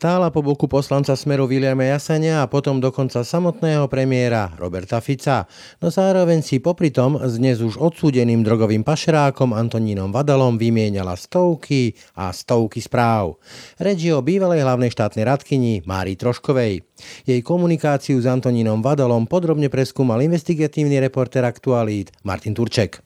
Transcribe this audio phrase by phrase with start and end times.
[0.00, 5.44] Stála po boku poslanca Smeru Viliama Jasania a potom dokonca samotného premiéra Roberta Fica.
[5.76, 11.92] No zároveň si popri tom s dnes už odsúdeným drogovým pašerákom Antonínom Vadalom vymienala stovky
[12.16, 13.44] a stovky správ.
[13.76, 16.80] Reč je o bývalej hlavnej štátnej radkyni Márii Troškovej.
[17.28, 23.04] Jej komunikáciu s Antonínom Vadalom podrobne preskúmal investigatívny reporter Aktualít Martin Turček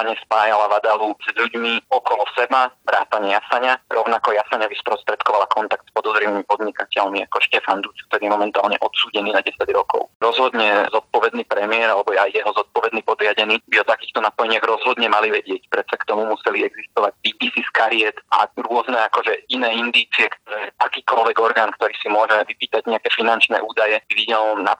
[0.00, 3.76] opakovane spájala Vadalu s ľuďmi okolo seba, vrátane Jasania.
[3.92, 9.44] Rovnako Jasania vysprostredkovala kontakt s podozrivými podnikateľmi ako Štefan Duc, ktorý je momentálne odsúdený na
[9.44, 10.08] 10 rokov.
[10.24, 15.68] Rozhodne zodpovedný premiér alebo aj jeho zodpovedný podriadený by o takýchto napojeniach rozhodne mali vedieť.
[15.68, 21.36] Predsa k tomu museli existovať výpisy z kariet a rôzne akože iné indície, ktoré akýkoľvek
[21.36, 24.72] orgán, ktorý si môže vypýtať nejaké finančné údaje, videl na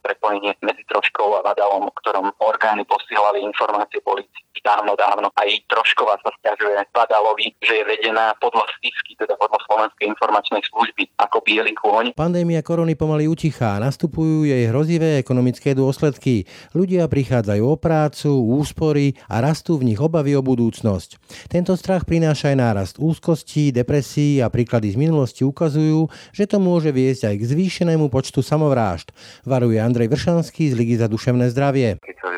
[0.00, 5.28] prepojenie medzi Troškou a Vadalom, o ktorom orgány posielali informácie policii dávno, dávno.
[5.36, 11.12] Aj Trošková sa stiažuje Badalovi, že je vedená podľa stisky, teda podľa Slovenskej informačnej služby
[11.20, 12.16] ako biely kôň.
[12.16, 16.48] Pandémia korony pomaly utichá, nastupujú jej hrozivé ekonomické dôsledky.
[16.72, 21.20] Ľudia prichádzajú o prácu, úspory a rastú v nich obavy o budúcnosť.
[21.52, 26.88] Tento strach prináša aj nárast úzkosti, depresí a príklady z minulosti ukazujú, že to môže
[26.88, 29.12] viesť aj k zvýšenému počtu samovrážd.
[29.44, 32.00] Varuje Andrej Vršanský z Ligy za duševné zdravie.
[32.00, 32.28] Keď sa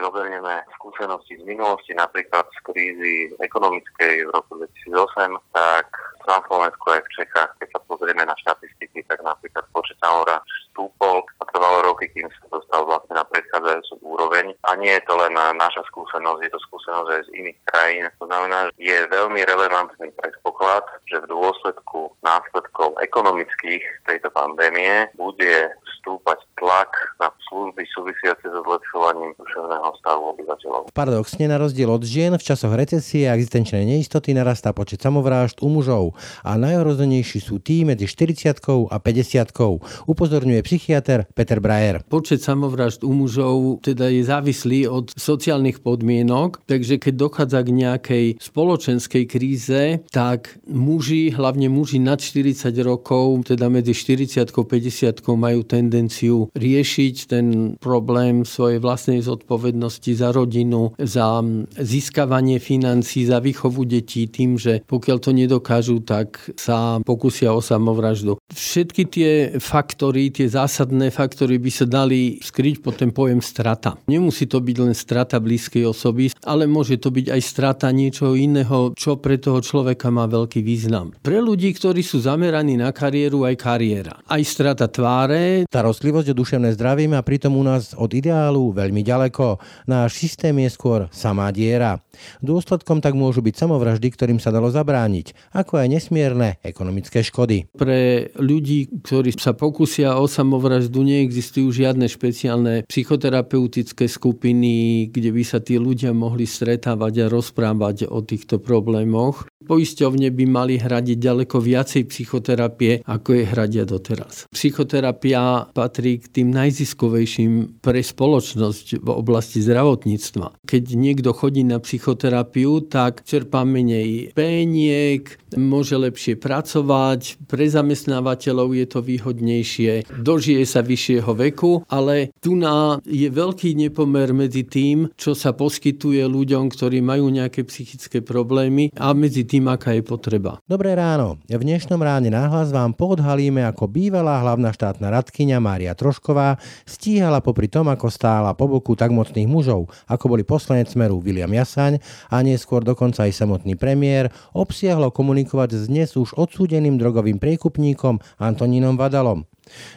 [0.97, 4.57] skúsenosti z minulosti, napríklad z krízy ekonomickej v roku
[4.89, 5.93] 2008, tak
[6.25, 11.21] na Slovensku aj v Čechách, keď sa pozrieme na štatistiky, tak napríklad počet samovrážd stúpol
[11.57, 14.53] a trvalo roky, kým sa dostal vlastne na predchádzajúcu úroveň.
[14.69, 18.05] A nie je to len naša skúsenosť, je to skúsenosť aj z iných krajín.
[18.21, 25.73] To znamená, že je veľmi relevantný predpoklad, že v dôsledku následkov ekonomických tejto pandémie bude
[26.07, 30.95] stúpať tlak na služby súvisiace so zlepšovaním duševného stavu obyvateľov.
[30.95, 35.69] Paradoxne na rozdiel od žien v časoch recesie a existenčnej neistoty narastá počet samovrážd u
[35.73, 36.15] mužov
[36.47, 38.55] a najohrozenejší sú tí medzi 40
[38.87, 42.03] a 50 upozorňuje psychiatr Peter Brajer.
[42.11, 48.27] Počet samovrážd u mužov teda je závislý od sociálnych podmienok, takže keď dochádza k nejakej
[48.43, 55.63] spoločenskej kríze, tak muži, hlavne muži nad 40 rokov, teda medzi 40 a 50 majú
[55.63, 61.47] tendenciu riešiť ten problém svojej vlastnej zodpovednosti za rodinu, za
[61.79, 68.35] získavanie financí, za výchovu detí tým, že pokiaľ to nedokážu, tak sa pokusia o samovraždu.
[68.51, 69.33] Všetky tie
[69.63, 74.01] faktory, tie zásadné faktory by sa dali skryť pod ten pojem strata.
[74.09, 78.97] Nemusí to byť len strata blízkej osoby, ale môže to byť aj strata niečoho iného,
[78.97, 81.13] čo pre toho človeka má veľký význam.
[81.21, 84.15] Pre ľudí, ktorí sú zameraní na kariéru, aj kariéra.
[84.25, 85.69] Aj strata tváre.
[85.69, 89.61] Starostlivosť o duševné zdravie má pritom u nás od ideálu veľmi ďaleko.
[89.91, 92.01] Náš systém je skôr samá diera.
[92.41, 97.69] Dôsledkom tak môžu byť samovraždy, ktorým sa dalo zabrániť, ako aj nesmierne ekonomické škody.
[97.75, 105.65] Pre ľudí, ktorí sa pokusia o samovraždu, neexistujú žiadne špeciálne psychoterapeutické skupiny, kde by sa
[105.65, 109.49] tí ľudia mohli stretávať a rozprávať o týchto problémoch.
[109.67, 114.47] Poisťovne by mali hradiť ďaleko viacej psychoterapie, ako je hradia doteraz.
[114.55, 120.63] Psychoterapia patrí k tým najziskovejším pre spoločnosť v oblasti zdravotníctva.
[120.63, 125.27] Keď niekto chodí na psychoterapiu, tak čerpá menej péniek,
[125.59, 132.99] môže lepšie pracovať, pre zamestnávateľov je to výhodnejšie, dožije sa vyššieho veku, ale tu na
[133.07, 139.15] je veľký nepomer medzi tým, čo sa poskytuje ľuďom, ktorí majú nejaké psychické problémy a
[139.15, 140.59] medzi tým, aká je potreba.
[140.67, 141.39] Dobré ráno.
[141.47, 147.71] V dnešnom ráne náhlas vám podhalíme, ako bývalá hlavná štátna radkyňa Mária Trošková stíhala popri
[147.71, 152.03] tom, ako stála po boku tak mocných mužov, ako boli poslanec Smeru William Jasaň
[152.35, 158.99] a neskôr dokonca aj samotný premiér, obsiahlo komunikovať s dnes už odsúdeným drogovým priekupníkom Antonínom
[158.99, 159.47] Vadalom.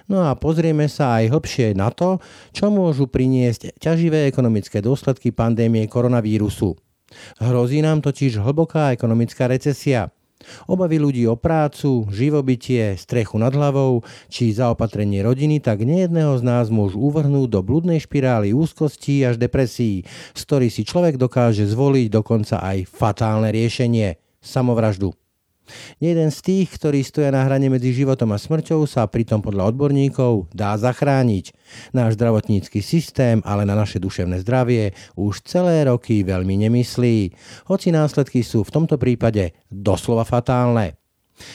[0.09, 2.17] No a pozrieme sa aj hlbšie na to,
[2.51, 6.73] čo môžu priniesť ťaživé ekonomické dôsledky pandémie koronavírusu.
[7.41, 10.13] Hrozí nám totiž hlboká ekonomická recesia.
[10.71, 16.71] Obavy ľudí o prácu, živobytie, strechu nad hlavou či zaopatrenie rodiny tak nejedného z nás
[16.71, 22.63] môžu uvrhnúť do bludnej špirály úzkostí až depresí, z ktorých si človek dokáže zvoliť dokonca
[22.63, 25.11] aj fatálne riešenie– samovraždu.
[25.97, 30.51] Jeden z tých, ktorí stoja na hrane medzi životom a smrťou, sa pritom podľa odborníkov
[30.53, 31.51] dá zachrániť.
[31.93, 37.17] Náš zdravotnícky systém ale na naše duševné zdravie už celé roky veľmi nemyslí,
[37.69, 40.99] hoci následky sú v tomto prípade doslova fatálne.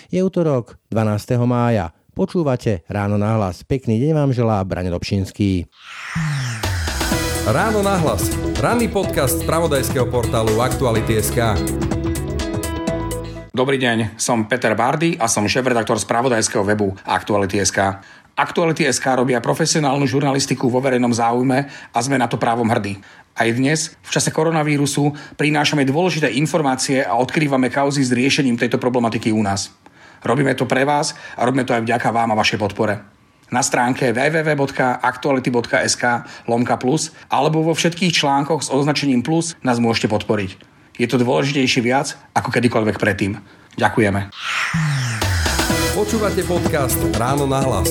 [0.08, 1.38] Je útorok 12.
[1.44, 1.93] mája.
[2.14, 3.66] Počúvate ráno na hlas.
[3.66, 5.66] Pekný deň vám želá Brane Dobšinský.
[7.44, 8.32] Ráno nahlas.
[8.62, 11.94] Ranný podcast z pravodajského portálu Aktuality.sk.
[13.55, 18.03] Dobrý deň, som Peter Bardy a som šéf-redaktor spravodajského webu Aktuality.sk.
[18.35, 22.99] Aktuality.sk robia profesionálnu žurnalistiku vo verejnom záujme a sme na to právom hrdí.
[23.39, 29.31] Aj dnes, v čase koronavírusu, prinášame dôležité informácie a odkrývame kauzy s riešením tejto problematiky
[29.31, 29.71] u nás.
[30.27, 33.07] Robíme to pre vás a robíme to aj vďaka vám a vašej podpore.
[33.55, 36.05] Na stránke www.aktuality.sk
[36.50, 40.74] lomka plus alebo vo všetkých článkoch s označením plus nás môžete podporiť.
[40.94, 43.35] Je to dôležitejšie viac ako kedykoľvek predtým.
[43.75, 44.31] Ďakujeme.
[45.94, 47.91] Počúvate podcast Ráno na hlas.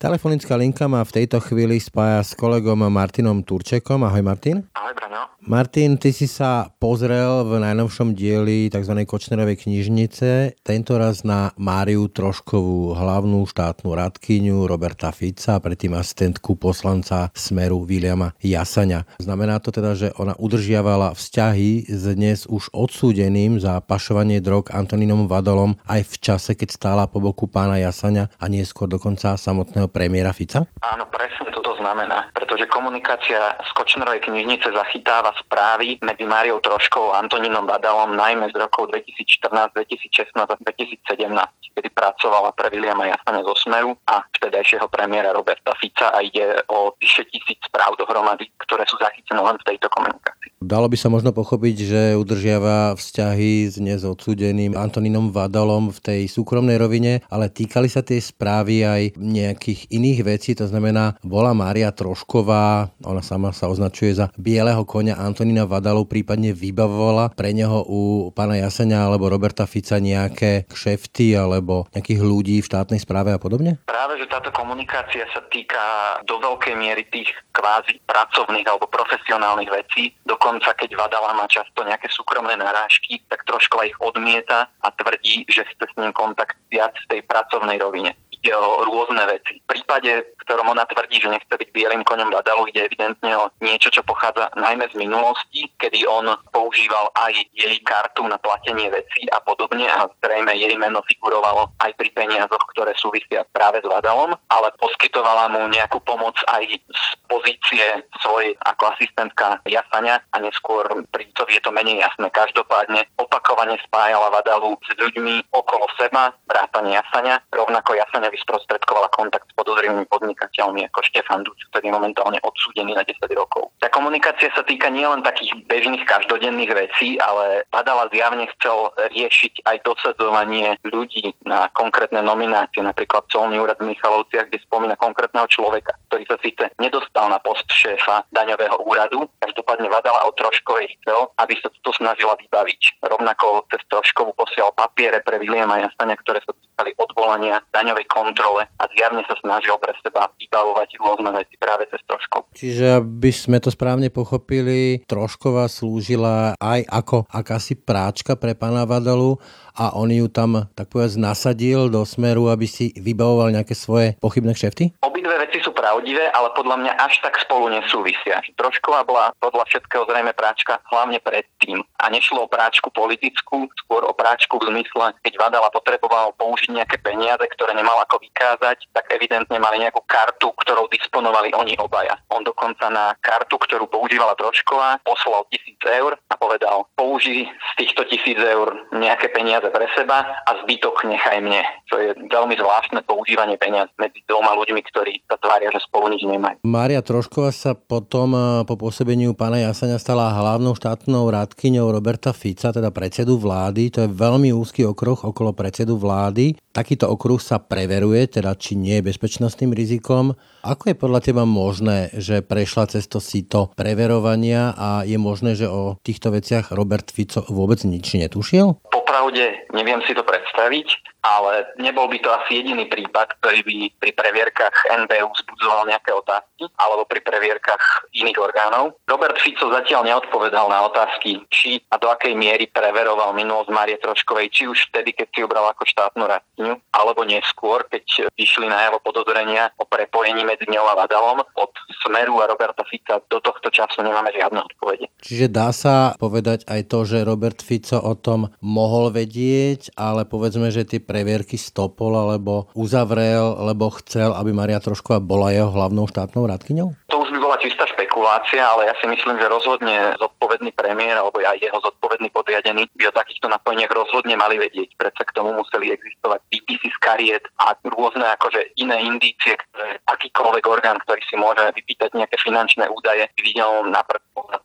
[0.00, 4.00] Telefonická linka ma v tejto chvíli spája s kolegom Martinom Turčekom.
[4.00, 4.64] Ahoj Martin.
[4.72, 5.22] Ahoj Braňo.
[5.40, 8.92] Martin, ty si sa pozrel v najnovšom dieli tzv.
[9.08, 16.60] Kočnerovej knižnice, tento raz na Máriu Troškovú, hlavnú štátnu radkyňu Roberta Fica a predtým asistentku
[16.60, 19.08] poslanca Smeru Viliama Jasania.
[19.16, 25.24] Znamená to teda, že ona udržiavala vzťahy s dnes už odsúdeným za pašovanie drog Antonínom
[25.24, 30.36] Vadolom aj v čase, keď stála po boku pána Jasania a neskôr dokonca samotného premiéra
[30.36, 30.68] Fica?
[30.84, 37.22] Áno, presne toto znamená, pretože komunikácia z Kočnerovej knižnice zachytáva správy medzi Máriou Troškou a
[37.22, 43.54] Antonínom Badalom najmä z rokov 2014, 2016 a 2017, kedy pracovala pre Viliama Jasane zo
[43.54, 48.98] Smeru a vtedajšieho premiéra Roberta Fica a ide o vyše tisíc správ dohromady, ktoré sú
[48.98, 50.49] zachytené len v tejto komunikácii.
[50.60, 56.20] Dalo by sa možno pochopiť, že udržiava vzťahy s dnes odsúdeným Antonínom Vadalom v tej
[56.28, 61.88] súkromnej rovine, ale týkali sa tie správy aj nejakých iných vecí, to znamená, bola Mária
[61.88, 68.28] Trošková, ona sama sa označuje za bieleho konia Antonína Vadalu prípadne vybavovala pre neho u
[68.36, 73.80] pána Jasenia alebo Roberta Fica nejaké kšefty alebo nejakých ľudí v štátnej správe a podobne?
[73.88, 75.80] Práve, že táto komunikácia sa týka
[76.28, 80.12] do veľkej miery tých kvázi pracovných alebo profesionálnych vecí.
[80.28, 85.62] Dokonca keď Vadala má často nejaké súkromné narážky, tak trošku ich odmieta a tvrdí, že
[85.62, 88.16] chce s ním kontakt viac v tej pracovnej rovine
[88.48, 89.60] o rôzne veci.
[89.60, 93.52] V prípade, v ktorom ona tvrdí, že nechce byť bielým koňom Badalu, ide evidentne o
[93.60, 99.28] niečo, čo pochádza najmä z minulosti, kedy on používal aj jej kartu na platenie vecí
[99.28, 104.32] a podobne a zrejme jej meno figurovalo aj pri peniazoch, ktoré súvisia práve s Vadalom,
[104.48, 107.84] ale poskytovala mu nejakú pomoc aj z pozície
[108.24, 112.26] svojej ako asistentka Jasania a neskôr pri to je to menej jasné.
[112.30, 119.54] Každopádne opakovane spájala Vadalu s ľuďmi okolo seba, vrátane Jasania, rovnako Jasania vysprostredkovala kontakt s
[119.58, 123.70] podozrivými podnikateľmi ako Štefan Duc, ktorý je momentálne odsúdený na 10 rokov.
[123.82, 129.76] Tá komunikácia sa týka nielen takých bežných každodenných vecí, ale Badala zjavne chcel riešiť aj
[129.84, 136.24] dosadzovanie ľudí na konkrétne nominácie, napríklad colný úrad v Michalovciach, kde spomína konkrétneho človeka, ktorý
[136.28, 139.26] sa síce nedostal na post šéfa daňového úradu.
[139.40, 143.02] Každopádne Vadala o Troškovej chcel, aby sa to snažila vybaviť.
[143.02, 148.84] Rovnako cez Troškovu posiel papiere pre Viliama Jasania, ktoré sa týkali odvolania daňovej kontrole a
[148.92, 152.52] zjavne sa snažil pre seba vybavovať rôzne veci práve cez Troškov.
[152.52, 159.40] Čiže aby sme to správne pochopili, Trošková slúžila aj ako akási práčka pre pána Vadalu
[159.76, 164.54] a on ju tam tak povedať nasadil do smeru, aby si vybavoval nejaké svoje pochybné
[164.56, 164.94] kšefty?
[165.02, 168.40] Obidve veci sú pravdivé, ale podľa mňa až tak spolu nesúvisia.
[168.54, 171.82] Trošková bola podľa všetkého zrejme práčka hlavne predtým.
[172.00, 176.96] A nešlo o práčku politickú, skôr o práčku v zmysle, keď Vadala potreboval použiť nejaké
[177.00, 182.16] peniaze, ktoré nemal ako vykázať, tak evidentne mali nejakú kartu, ktorou disponovali oni obaja.
[182.30, 188.06] On dokonca na kartu, ktorú používala Trošková, poslal tisíc eur a povedal, použij z týchto
[188.06, 191.60] tisíc eur nejaké peniaze pre seba a zbytok nechaj mne.
[191.84, 196.24] Čo je veľmi zvláštne používanie peniaz medzi dvoma ľuďmi, ktorí sa tvária, že spolu nič
[196.24, 196.64] nemajú.
[196.64, 202.72] Mária Trošková sa potom eh, po pôsobeniu pána Jasania stala hlavnou štátnou rádkyňou Roberta Fica,
[202.72, 203.92] teda predsedu vlády.
[203.92, 206.56] To je veľmi úzky okruh okolo predsedu vlády.
[206.70, 210.38] Takýto okruh sa preveruje, teda či nie je bezpečnostným rizikom.
[210.62, 215.66] Ako je podľa teba možné, že prešla cez to sito preverovania a je možné, že
[215.66, 218.78] o týchto veciach Robert Fico vôbec nič netušil?
[218.86, 224.10] Popravde neviem si to predstaviť ale nebol by to asi jediný prípad, ktorý by pri
[224.16, 224.72] previerkach
[225.04, 228.98] NBU vzbudzoval nejaké otázky, alebo pri previerkach iných orgánov.
[229.08, 234.52] Robert Fico zatiaľ neodpovedal na otázky, či a do akej miery preveroval minulosť Márie Troškovej,
[234.52, 239.72] či už vtedy, keď si obral ako štátnu radkyňu, alebo neskôr, keď vyšli najavo podozrenia
[239.80, 241.42] o prepojení medzi ňou a Vadalom.
[241.56, 241.72] Od
[242.04, 245.06] Smeru a Roberta Fica do tohto času nemáme žiadne odpovede.
[245.20, 250.72] Čiže dá sa povedať aj to, že Robert Fico o tom mohol vedieť, ale povedzme,
[250.72, 256.49] že tie previerky stopol alebo uzavrel, lebo chcel, aby Maria Trošková bola jeho hlavnou štátnou
[256.50, 256.88] Radkyňou?
[257.14, 261.38] To už by bola čistá špekulácia, ale ja si myslím, že rozhodne zodpovedný premiér alebo
[261.38, 264.98] aj jeho zodpovedný podriadený by o takýchto napojeniach rozhodne mali vedieť.
[264.98, 270.64] Predsa k tomu museli existovať výpisy z kariet a rôzne akože iné indície, ktoré akýkoľvek
[270.66, 274.02] orgán, ktorý si môže vypýtať nejaké finančné údaje, videl na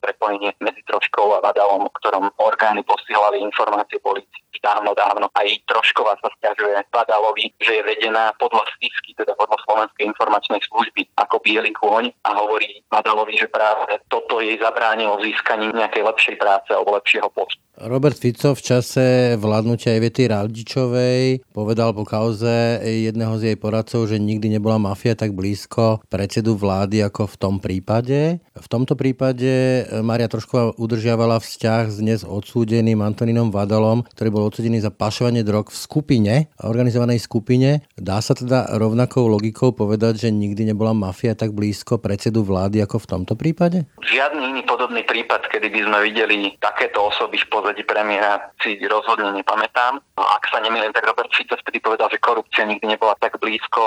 [0.02, 5.30] prepojenie medzi Troškou a Vadalom, o ktorom orgány posielali informácie policii dávno, dávno.
[5.30, 11.06] Aj Trošková sa stiažuje Vadalovi, že je vedená podľa stisky, teda podľa Slovenskej informačnej služby
[11.22, 16.36] ako biely kôň a hovorí Vadalovi, že práve toto jej zabránilo v získaní nejakej lepšej
[16.42, 17.65] práce alebo lepšieho postu.
[17.76, 24.16] Robert Fico v čase vládnutia Evety Radičovej povedal po kauze jedného z jej poradcov, že
[24.16, 28.40] nikdy nebola mafia tak blízko predsedu vlády ako v tom prípade.
[28.56, 34.80] V tomto prípade Maria Trošková udržiavala vzťah s dnes odsúdeným Antoninom Vadalom, ktorý bol odsudený
[34.80, 37.84] za pašovanie drog v skupine, organizovanej skupine.
[38.00, 43.04] Dá sa teda rovnakou logikou povedať, že nikdy nebola mafia tak blízko predsedu vlády ako
[43.04, 43.84] v tomto prípade?
[44.00, 49.34] Žiadny iný podobný prípad, kedy by sme videli takéto osoby v pozadí premiéra, si rozhodne
[49.34, 49.98] nepamätám.
[49.98, 53.82] No, ak sa nemýlim, tak Robert Fico vtedy povedal, že korupcia nikdy nebola tak blízko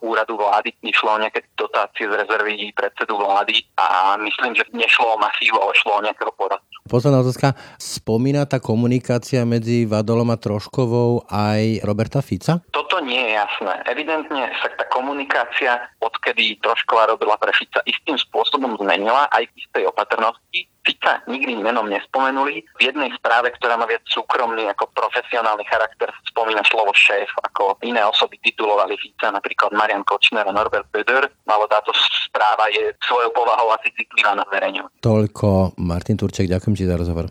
[0.00, 0.72] úradu vlády.
[0.80, 5.76] Išlo o nejaké dotácie z rezervy predsedu vlády a myslím, že nešlo o mafiu, ale
[5.76, 6.72] šlo o nejakého poradcu.
[6.88, 7.52] Posledná otázka.
[7.76, 12.64] Spomína tá komunikácia medzi Vadolom a Troškovou aj Roberta Fica?
[12.72, 13.84] Toto nie je jasné.
[13.92, 19.84] Evidentne sa tá komunikácia, odkedy Trošková robila pre Fica, istým spôsobom zmenila aj k istej
[19.92, 20.64] opatrnosti.
[20.88, 22.64] Fica nikdy menom nespomenuli.
[22.80, 28.00] V jednej správe, ktorá má viac súkromný ako profesionálny charakter, spomína slovo šéf, ako iné
[28.08, 31.28] osoby titulovali Fica, napríklad Marian Kočner a Norbert Böder.
[31.44, 31.92] Malo táto
[32.24, 34.96] správa je svojou povahou asi citlivá na zverejňovanie.
[35.04, 37.28] Toľko Martin Turček, ďakujem ti za rozhovor.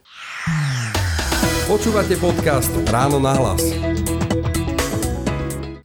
[1.66, 3.87] Počúvate podcast Ráno na hlas.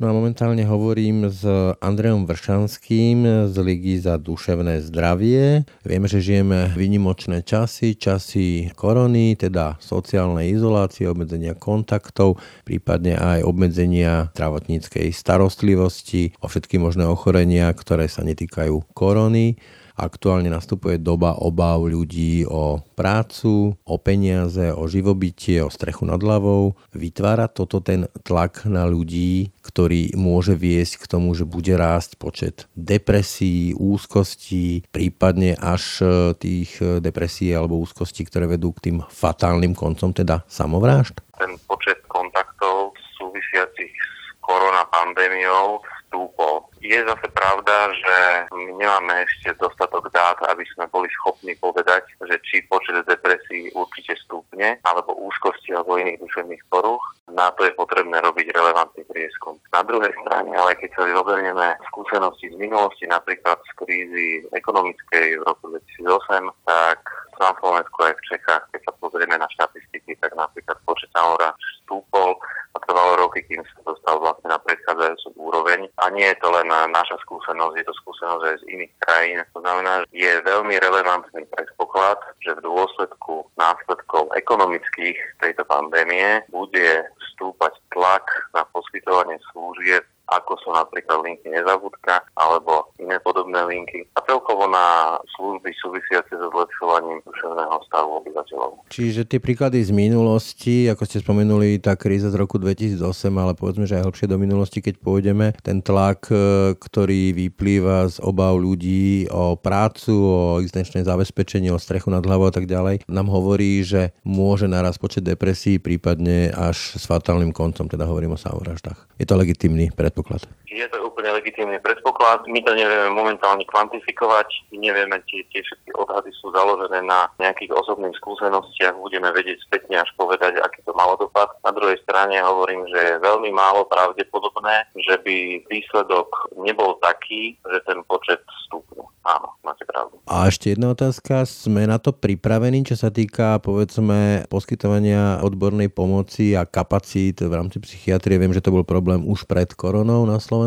[0.02, 1.46] No a momentálne hovorím s
[1.78, 5.62] Andrejom Vršanským z Ligy za duševné zdravie.
[5.86, 14.34] Vieme, že žijeme vynimočné časy, časy korony, teda sociálnej izolácie, obmedzenia kontaktov, prípadne aj obmedzenia
[14.34, 19.54] zdravotníckej starostlivosti o všetky možné ochorenia, ktoré sa netýkajú korony.
[20.02, 26.74] Aktuálne nastupuje doba obáv ľudí o prácu, o peniaze, o živobytie, o strechu nad hlavou.
[26.90, 32.66] Vytvára toto ten tlak na ľudí, ktorý môže viesť k tomu, že bude rásť počet
[32.74, 39.78] depresí, úzkostí, prípadne až e, tých e, depresí alebo úzkostí, ktoré vedú k tým fatálnym
[39.78, 41.22] koncom, teda samovrážd?
[41.38, 45.78] Ten počet kontaktov súvisiacich s koronapandémiou
[46.12, 46.68] stúpol.
[46.84, 48.16] Je zase pravda, že
[48.52, 54.20] my nemáme ešte dostatok dát, aby sme boli schopní povedať, že či počet depresí určite
[54.20, 57.00] stúpne, alebo úzkosti alebo iných duševných poruch.
[57.32, 59.56] Na to je potrebné robiť relevantný prieskum.
[59.72, 65.46] Na druhej strane, ale keď sa zoberieme skúsenosti z minulosti, napríklad z krízy ekonomickej v
[65.48, 67.00] roku 2008, tak
[67.42, 72.38] na Slovensku aj v Čechách, keď sa pozrieme na štatistiky, tak napríklad počet samovrážd stúpol
[72.72, 75.90] a trvalo roky, kým sa dostal vlastne na predchádzajúcu úroveň.
[76.00, 79.38] A nie je to len naša skúsenosť, je to skúsenosť aj z iných krajín.
[79.52, 87.04] To znamená, že je veľmi relevantný predpoklad, že v dôsledku následkov ekonomických tejto pandémie bude
[87.34, 88.24] stúpať tlak
[88.56, 90.06] na poskytovanie služieb
[90.40, 96.48] ako sú napríklad linky nezabudka alebo iné podobné linky a celkovo na služby súvisiace so
[96.50, 98.88] zlepšovaním duševného stavu obyvateľov.
[98.88, 103.00] Čiže tie príklady z minulosti, ako ste spomenuli, tá kríza z roku 2008,
[103.36, 108.16] ale povedzme, že aj hlbšie do minulosti, keď pôjdeme, ten tlak, e, ktorý vyplýva z
[108.24, 113.28] obav ľudí o prácu, o existenčné zabezpečenie, o strechu nad hlavou a tak ďalej, nám
[113.28, 119.20] hovorí, že môže naraz počet depresí, prípadne až s fatálnym koncom, teda hovorím o samovraždách.
[119.20, 120.61] Je to legitimný predpoklad Stuttgart.
[120.72, 122.48] Je to úplne legitímny predpoklad.
[122.48, 124.72] My to nevieme momentálne kvantifikovať.
[124.72, 128.96] My nevieme, či tie všetky odhady sú založené na nejakých osobných skúsenostiach.
[128.96, 131.52] Budeme vedieť spätne až povedať, aký to malo dopad.
[131.60, 137.84] Na druhej strane hovorím, že je veľmi málo pravdepodobné, že by výsledok nebol taký, že
[137.84, 139.04] ten počet stupne.
[139.22, 140.18] Áno, máte pravdu.
[140.26, 141.46] A ešte jedna otázka.
[141.46, 147.78] Sme na to pripravení, čo sa týka, povedzme, poskytovania odbornej pomoci a kapacít v rámci
[147.78, 148.40] psychiatrie?
[148.40, 150.61] Viem, že to bol problém už pred koronou na Slovensku.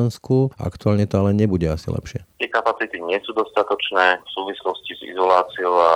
[0.60, 2.26] Aktuálne to ale nebude asi lepšie.
[2.36, 5.94] Tie kapacity nie sú dostatočné v súvislosti s izoláciou a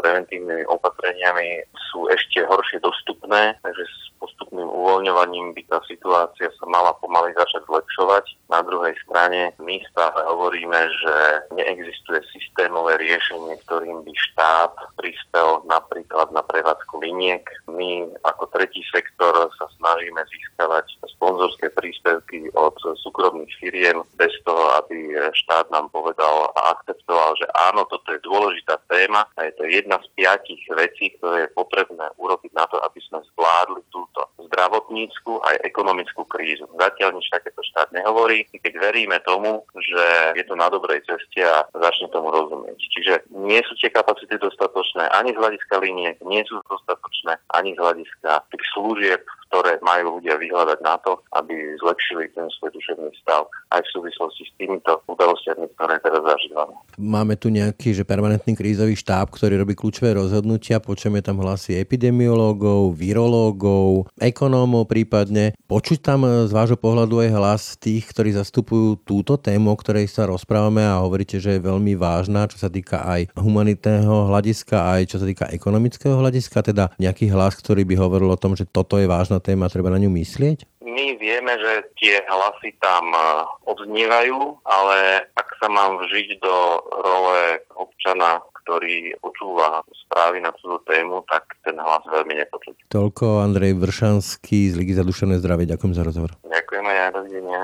[0.00, 6.96] preventívnymi opatreniami sú ešte horšie dostupné, takže s postupným uvoľňovaním by tá situácia sa mala
[7.00, 8.24] pomaly začať zlepšovať.
[8.48, 11.16] Na druhej strane my stále hovoríme, že
[11.56, 17.44] neexistuje systémové riešenie, ktorým by štát prispel napríklad na prevádzku liniek.
[17.68, 25.16] My ako tretí sektor sa snažíme získavať sponzorské príspevky od súkromných firiem bez toho, aby
[25.32, 29.98] štát nám povedal a akceptoval, že áno, toto je dôležitá téma a je to jedna
[30.02, 35.62] z piatich vecí, ktoré je potrebné urobiť na to, aby sme zvládli túto zdravotníckú aj
[35.66, 36.66] ekonomickú krízu.
[36.78, 40.04] Zatiaľ nič takéto štát nehovorí, keď veríme tomu, že
[40.38, 42.78] je to na dobrej ceste a začne tomu rozumieť.
[42.78, 47.78] Čiže nie sú tie kapacity dostatočné ani z hľadiska liniek, nie sú dostatočné ani z
[47.78, 53.50] hľadiska tých služieb, ktoré majú ľudia vyhľadať na to, aby zlepšili ten svoj duševný stav
[53.74, 56.74] aj v súvislosti s týmito udalostiami, ktoré teraz zažívame.
[56.94, 62.94] Máme tu nejaký že permanentný krízový štáb, ktorý robí kľúčové rozhodnutia, počujeme tam hlasy epidemiológov,
[62.94, 65.58] virológov, ekonómov prípadne.
[65.66, 70.30] Počuť tam z vášho pohľadu aj hlas tých, ktorí zastupujú túto tému, o ktorej sa
[70.30, 75.16] rozprávame a hovoríte, že je veľmi vážna, čo sa týka aj humanitného hľadiska, aj čo
[75.18, 79.10] sa týka ekonomického hľadiska, teda nejaký hlas, ktorý by hovoril o tom, že toto je
[79.10, 80.68] vážna téma, treba na ňu myslieť?
[80.84, 83.20] My vieme, že tie hlasy tam e,
[83.68, 86.56] odznievajú, ale ak sa mám vžiť do
[87.00, 92.92] role občana, ktorý počúva správy na túto tému, tak ten hlas veľmi nepočuť.
[92.92, 95.66] Toľko Andrej Vršanský z Ligy za duševné zdravie.
[95.66, 96.36] Ďakujem za rozhovor.
[96.44, 97.60] Ďakujem aj dovidenia.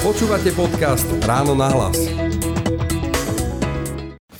[0.00, 1.98] Počúvate podcast Ráno na hlas.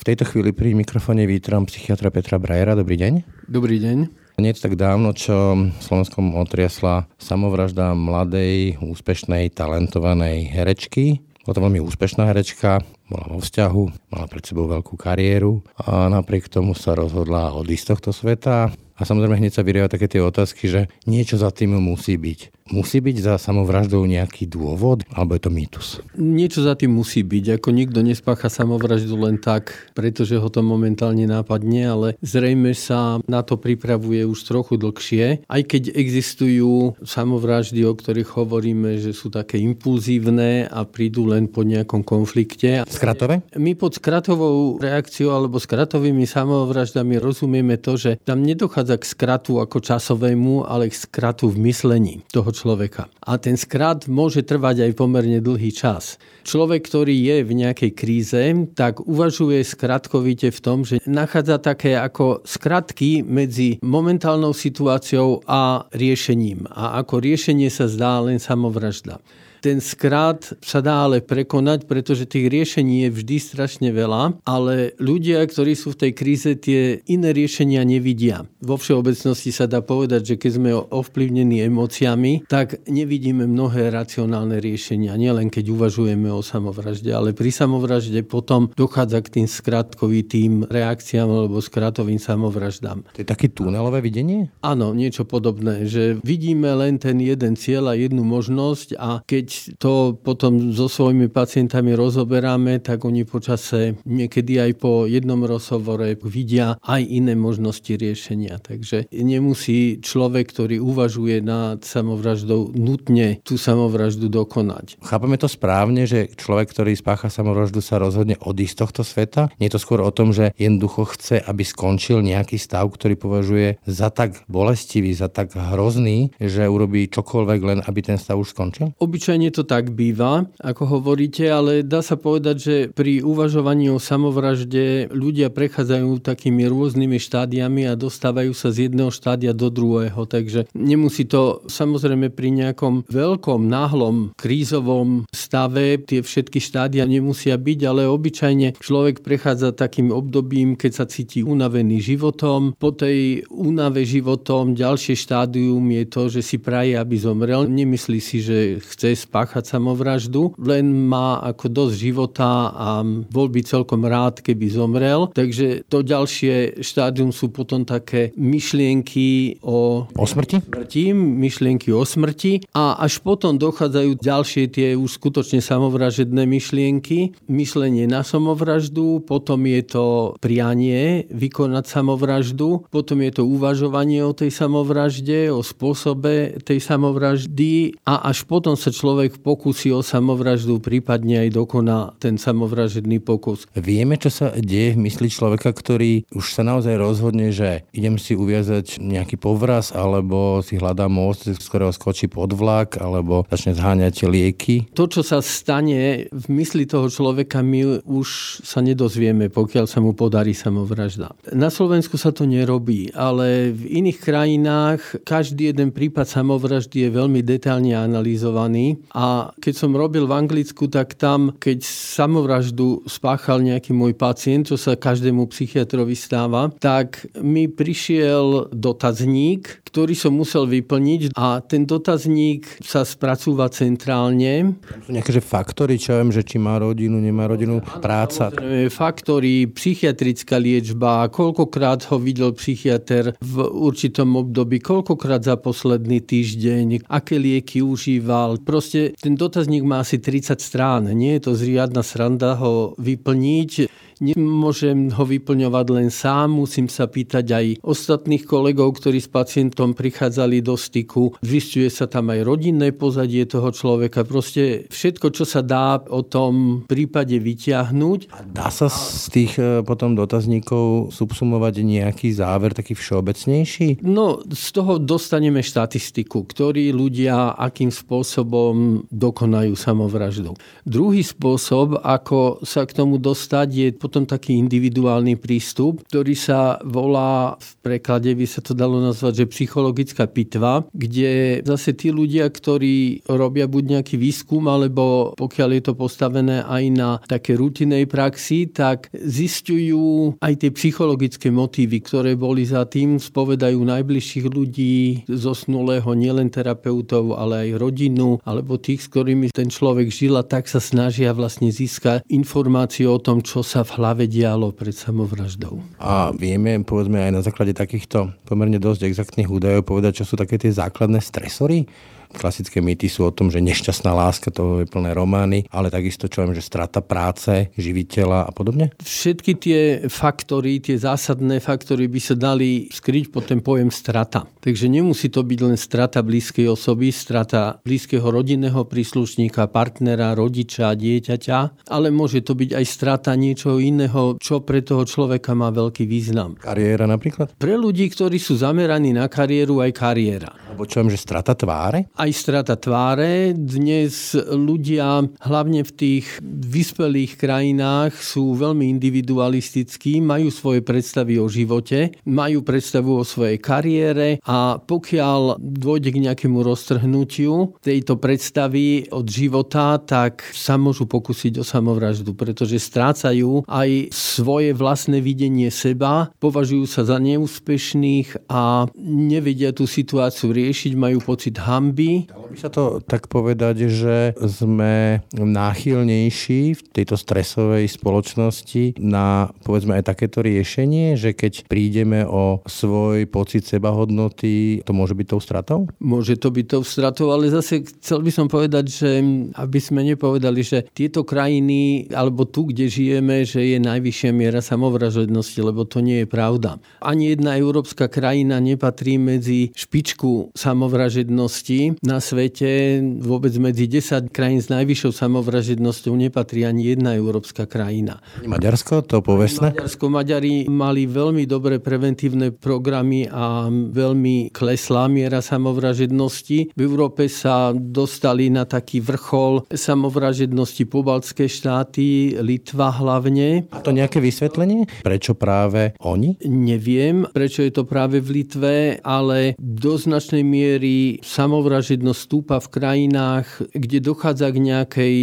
[0.00, 2.72] V tejto chvíli pri mikrofóne vítam psychiatra Petra Brajera.
[2.72, 3.12] Dobrý deň.
[3.44, 4.29] Dobrý deň.
[4.40, 11.20] Nie tak dávno, čo Slovenskom otriasla samovražda mladej, úspešnej, talentovanej herečky.
[11.44, 12.80] Bola to veľmi úspešná herečka,
[13.12, 17.90] bola vo vzťahu, mala pred sebou veľkú kariéru a napriek tomu sa rozhodla odísť z
[17.92, 18.72] tohto sveta.
[18.72, 22.59] A samozrejme hneď sa vyrieva také tie otázky, že niečo za tým musí byť.
[22.70, 25.86] Musí byť za samovraždou nejaký dôvod, alebo je to mýtus?
[26.14, 27.58] Niečo za tým musí byť.
[27.58, 33.42] Ako nikto nespácha samovraždu len tak, pretože ho to momentálne nápadne, ale zrejme sa na
[33.42, 35.42] to pripravuje už trochu dlhšie.
[35.50, 41.66] Aj keď existujú samovraždy, o ktorých hovoríme, že sú také impulzívne a prídu len po
[41.66, 42.86] nejakom konflikte.
[42.86, 43.42] Skratové?
[43.58, 49.82] My pod skratovou reakciou alebo skratovými samovraždami rozumieme to, že tam nedochádza k skratu ako
[49.82, 53.08] časovému, ale k skratu v myslení toho človeka.
[53.24, 56.20] A ten skrat môže trvať aj pomerne dlhý čas.
[56.44, 58.42] Človek, ktorý je v nejakej kríze,
[58.76, 66.68] tak uvažuje skratkovite v tom, že nachádza také ako skratky medzi momentálnou situáciou a riešením.
[66.68, 69.24] A ako riešenie sa zdá len samovražda.
[69.60, 75.44] Ten skrat sa dá ale prekonať, pretože tých riešení je vždy strašne veľa, ale ľudia,
[75.44, 78.48] ktorí sú v tej kríze, tie iné riešenia nevidia.
[78.64, 85.16] Vo všeobecnosti sa dá povedať, že keď sme ovplyvnení emóciami, tak nevidíme mnohé racionálne riešenia.
[85.20, 91.60] Nielen keď uvažujeme o samovražde, ale pri samovražde potom dochádza k tým skratkovitým reakciám alebo
[91.60, 93.04] skratovým samovraždám.
[93.12, 94.48] To je také tunelové videnie?
[94.64, 100.16] Áno, niečo podobné, že vidíme len ten jeden cieľ a jednu možnosť a keď to
[100.16, 107.02] potom so svojimi pacientami rozoberáme, tak oni počase niekedy aj po jednom rozhovore vidia aj
[107.04, 108.60] iné možnosti riešenia.
[108.60, 115.00] Takže nemusí človek, ktorý uvažuje nad samovraždou, nutne tú samovraždu dokonať.
[115.00, 119.42] Chápeme to správne, že človek, ktorý spácha samovraždu, sa rozhodne odísť z tohto sveta?
[119.56, 123.80] Nie je to skôr o tom, že jednoducho chce, aby skončil nejaký stav, ktorý považuje
[123.88, 128.92] za tak bolestivý, za tak hrozný, že urobí čokoľvek len, aby ten stav už skončil?
[129.00, 133.96] Obyčajne Zvyčajne to tak býva, ako hovoríte, ale dá sa povedať, že pri uvažovaní o
[133.96, 140.28] samovražde ľudia prechádzajú takými rôznymi štádiami a dostávajú sa z jedného štádia do druhého.
[140.28, 147.80] Takže nemusí to samozrejme pri nejakom veľkom, náhlom, krízovom stave tie všetky štádia nemusia byť,
[147.88, 152.76] ale obyčajne človek prechádza takým obdobím, keď sa cíti unavený životom.
[152.76, 157.64] Po tej únave životom ďalšie štádium je to, že si praje, aby zomrel.
[157.64, 164.02] Nemyslí si, že chce spáchať samovraždu, len má ako dosť života a bol by celkom
[164.02, 165.30] rád, keby zomrel.
[165.30, 170.66] Takže to ďalšie štádium sú potom také myšlienky o, o smrti?
[170.66, 178.10] smrti, myšlienky o smrti a až potom dochádzajú ďalšie tie už skutočne samovražedné myšlienky, myslenie
[178.10, 180.06] na samovraždu, potom je to
[180.42, 188.32] prianie vykonať samovraždu, potom je to uvažovanie o tej samovražde, o spôsobe tej samovraždy a
[188.32, 193.68] až potom sa človek človek pokusí o samovraždu, prípadne aj dokoná ten samovražedný pokus.
[193.76, 198.32] Vieme, čo sa deje v mysli človeka, ktorý už sa naozaj rozhodne, že idem si
[198.32, 204.24] uviazať nejaký povraz, alebo si hľadá most, z ktorého skočí pod vlak, alebo začne zháňať
[204.24, 204.88] lieky.
[204.96, 210.16] To, čo sa stane v mysli toho človeka, my už sa nedozvieme, pokiaľ sa mu
[210.16, 211.36] podarí samovražda.
[211.52, 217.44] Na Slovensku sa to nerobí, ale v iných krajinách každý jeden prípad samovraždy je veľmi
[217.44, 224.14] detálne analyzovaný a keď som robil v Anglicku, tak tam, keď samovraždu spáchal nejaký môj
[224.14, 231.62] pacient, čo sa každému psychiatrovi stáva, tak mi prišiel dotazník, ktorý som musel vyplniť a
[231.62, 234.78] ten dotazník sa spracúva centrálne.
[235.06, 238.50] Sú nejaké že faktory, čo viem, že či má rodinu, nemá rodinu, práca.
[238.90, 247.38] Faktory, psychiatrická liečba, koľkokrát ho videl psychiatr v určitom období, koľkokrát za posledný týždeň, aké
[247.38, 248.62] lieky užíval.
[248.62, 248.89] Proste
[249.20, 251.10] ten dotazník má asi 30 strán.
[251.12, 253.90] Nie je to zriadna sranda ho vyplniť.
[254.20, 260.60] Nemôžem ho vyplňovať len sám, musím sa pýtať aj ostatných kolegov, ktorí s pacientom prichádzali
[260.60, 261.32] do styku.
[261.40, 264.28] Zistuje sa tam aj rodinné pozadie toho človeka.
[264.28, 268.20] Proste všetko, čo sa dá o tom prípade vyťahnuť.
[268.36, 274.04] A dá sa z tých e, potom dotazníkov subsumovať nejaký záver taký všeobecnejší?
[274.04, 280.52] No, z toho dostaneme štatistiku, ktorí ľudia akým spôsobom dokonajú samovraždu.
[280.84, 287.54] Druhý spôsob, ako sa k tomu dostať, je potom taký individuálny prístup, ktorý sa volá,
[287.62, 293.22] v preklade by sa to dalo nazvať, že psychologická pitva, kde zase tí ľudia, ktorí
[293.30, 299.06] robia buď nejaký výskum, alebo pokiaľ je to postavené aj na také rutinej praxi, tak
[299.14, 307.38] zistujú aj tie psychologické motívy, ktoré boli za tým, spovedajú najbližších ľudí, zosnulého nielen terapeutov,
[307.38, 311.70] ale aj rodinu, alebo tých, s ktorými ten človek žil a tak sa snažia vlastne
[311.70, 315.76] získať informáciu o tom, čo sa v hlave dialo pred samovraždou.
[316.00, 320.56] A vieme, povedzme aj na základe takýchto pomerne dosť exaktných údajov povedať, čo sú také
[320.56, 321.84] tie základné stresory?
[322.30, 326.46] Klasické mýty sú o tom, že nešťastná láska, to je plné romány, ale takisto čo
[326.46, 328.94] viem, že strata práce, živiteľa a podobne?
[329.02, 334.46] Všetky tie faktory, tie zásadné faktory by sa dali skryť pod ten pojem strata.
[334.60, 341.88] Takže nemusí to byť len strata blízkej osoby, strata blízkeho rodinného príslušníka, partnera, rodiča, dieťaťa,
[341.90, 346.54] ale môže to byť aj strata niečoho iného, čo pre toho človeka má veľký význam.
[346.60, 347.56] Kariéra napríklad?
[347.58, 350.50] Pre ľudí, ktorí sú zameraní na kariéru, aj kariéra.
[350.70, 352.12] Alebo čo viem, že strata tváre?
[352.20, 353.56] Aj strata tváre.
[353.56, 362.12] Dnes ľudia, hlavne v tých vyspelých krajinách, sú veľmi individualistickí, majú svoje predstavy o živote,
[362.28, 369.96] majú predstavu o svojej kariére a pokiaľ dôjde k nejakému roztrhnutiu tejto predstavy od života,
[370.04, 377.08] tak sa môžu pokúsiť o samovraždu, pretože strácajú aj svoje vlastné videnie seba, považujú sa
[377.08, 383.30] za neúspešných a nevedia tú situáciu riešiť, majú pocit hamby Dalo by sa to tak
[383.30, 391.70] povedať, že sme náchylnejší v tejto stresovej spoločnosti na povedzme aj takéto riešenie, že keď
[391.70, 395.78] prídeme o svoj pocit sebahodnoty, to môže byť tou stratou?
[396.02, 399.10] Môže to byť tou stratou, ale zase chcel by som povedať, že
[399.54, 405.58] aby sme nepovedali, že tieto krajiny, alebo tu, kde žijeme, že je najvyššia miera samovražednosti,
[405.60, 406.80] lebo to nie je pravda.
[406.98, 414.72] Ani jedna európska krajina nepatrí medzi špičku samovražednosti, na svete vôbec medzi 10 krajín s
[414.72, 418.24] najvyššou samovražednosťou nepatrí ani jedna európska krajina.
[418.40, 419.76] Maďarsko, to povestné?
[419.76, 426.72] Maďarsko, Maďari mali veľmi dobré preventívne programy a veľmi kleslá miera samovražednosti.
[426.72, 433.68] V Európe sa dostali na taký vrchol samovražednosti pobaltské štáty, Litva hlavne.
[433.68, 434.88] A to nejaké vysvetlenie?
[435.04, 436.40] Prečo práve oni?
[436.48, 442.68] Neviem, prečo je to práve v Litve, ale do značnej miery samovražednosti vražednosť stúpa v
[442.70, 445.16] krajinách, kde dochádza k nejakej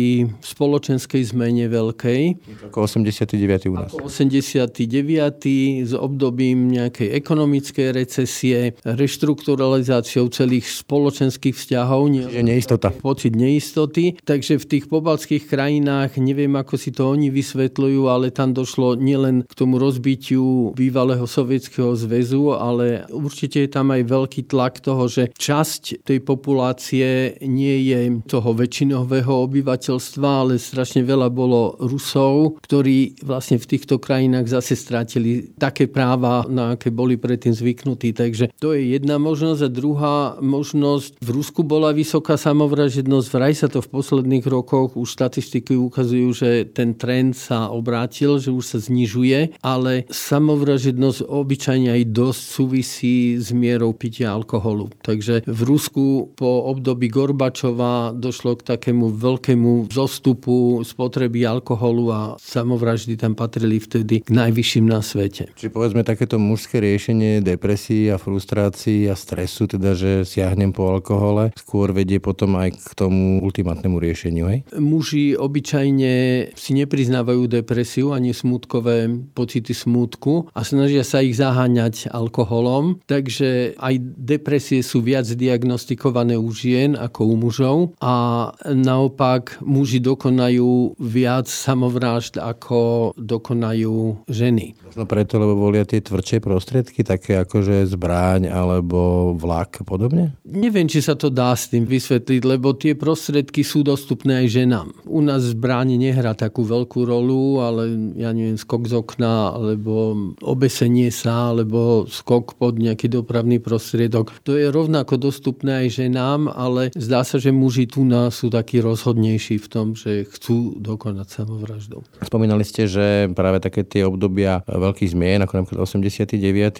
[0.43, 2.21] spoločenskej zmene veľkej.
[2.67, 3.71] Ako 89.
[3.71, 3.95] u nás.
[3.95, 5.87] Ako 89.
[5.87, 12.11] s obdobím nejakej ekonomickej recesie, reštrukturalizáciou celých spoločenských vzťahov.
[12.11, 12.91] Čiže neistota.
[12.91, 14.19] Pocit neistoty.
[14.27, 19.47] Takže v tých pobalských krajinách, neviem ako si to oni vysvetľujú, ale tam došlo nielen
[19.47, 25.31] k tomu rozbitiu bývalého sovietského zväzu, ale určite je tam aj veľký tlak toho, že
[25.31, 33.21] časť tej populácie populácie nie je toho väčšinového obyvateľstva, ale strašne veľa bolo Rusov, ktorí
[33.21, 38.09] vlastne v týchto krajinách zase strátili také práva, na aké boli predtým zvyknutí.
[38.17, 39.61] Takže to je jedna možnosť.
[39.61, 45.13] A druhá možnosť, v Rusku bola vysoká samovražednosť, vraj sa to v posledných rokoch, už
[45.13, 52.03] štatistiky ukazujú, že ten trend sa obrátil, že už sa znižuje, ale samovražednosť obyčajne aj
[52.09, 54.89] dosť súvisí s mierou pitia alkoholu.
[55.05, 63.15] Takže v Rusku po období Gorbačova došlo k takému veľkému zostupu spotreby alkoholu a samovraždy
[63.15, 65.47] tam patrili vtedy k najvyšším na svete.
[65.55, 71.55] Či povedzme takéto mužské riešenie depresí a frustrácií a stresu, teda že siahnem po alkohole,
[71.55, 74.59] skôr vedie potom aj k tomu ultimátnemu riešeniu, hej?
[74.75, 76.13] Muži obyčajne
[76.51, 83.95] si nepriznávajú depresiu ani smutkové pocity smútku a snažia sa ich zaháňať alkoholom, takže aj
[84.19, 92.41] depresie sú viac diagnostikované u žien ako u mužov a naopak muži dokonajú viac samovrážd
[92.41, 94.73] ako dokonajú ženy.
[94.83, 100.33] Možno preto, lebo volia tie tvrdšie prostriedky, také ako že zbráň alebo vlak podobne?
[100.41, 104.87] Neviem, či sa to dá s tým vysvetliť, lebo tie prostriedky sú dostupné aj ženám.
[105.05, 111.13] U nás zbráň nehrá takú veľkú rolu, ale ja neviem, skok z okna, alebo obesenie
[111.13, 114.33] sa, alebo skok pod nejaký dopravný prostriedok.
[114.47, 118.81] To je rovnako dostupné aj ženám, ale zdá sa, že muži tu nás sú takí
[118.81, 122.01] rozhodnejší v tom, že chcú dokonať samovraždu.
[122.25, 126.33] Spomínali ste, že práve také tie obdobia veľkých zmien, ako napríklad 89.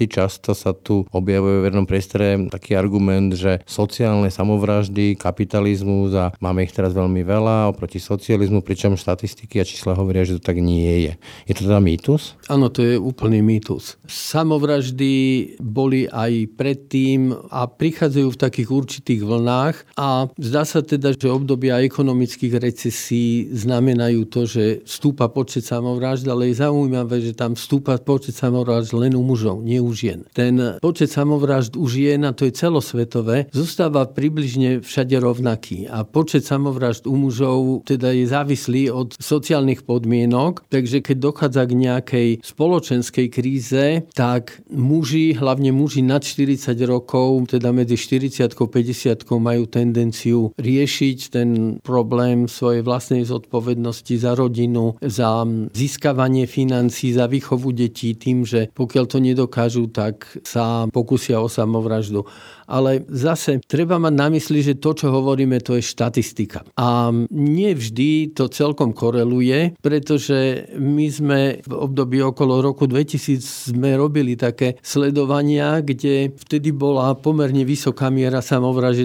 [0.10, 6.66] často sa tu objavuje v vernom priestore taký argument, že sociálne samovraždy, kapitalizmus a máme
[6.66, 11.12] ich teraz veľmi veľa oproti socializmu, pričom štatistiky a čísla hovoria, že to tak nie
[11.12, 11.14] je.
[11.46, 12.40] Je to teda mýtus?
[12.48, 14.00] Áno, to je úplný mýtus.
[14.08, 15.14] Samovraždy
[15.60, 21.84] boli aj predtým a prichádzajú v takých určitých vlnách a zdá sa teda, že obdobia
[21.84, 28.40] ekonomických recesí znamenajú to, že stúpa počet samovražd, ale je zaujímavé, že tam stúpa počet
[28.40, 30.24] samovražd len u mužov, nie u žien.
[30.32, 36.48] Ten počet samovražd u žien, a to je celosvetové, zostáva približne všade rovnaký a počet
[36.48, 43.28] samovražd u mužov teda je závislý od sociálnych podmienok, takže keď dochádza k nejakej spoločenskej
[43.28, 50.54] kríze, tak muži, hlavne muži nad 40 rokov, teda medzi 40 a 50 majú tendenciu
[50.60, 51.50] riešiť ten
[51.82, 59.06] problém svojej vlastnej zodpovednosti za rodinu, za získavanie financí, za výchovu detí tým, že pokiaľ
[59.08, 62.28] to nedokážu, tak sa pokusia o samovraždu
[62.68, 66.68] ale zase treba mať na mysli, že to, čo hovoríme, to je štatistika.
[66.76, 73.96] A nie vždy to celkom koreluje, pretože my sme v období okolo roku 2000 sme
[73.96, 78.44] robili také sledovania, kde vtedy bola pomerne vysoká miera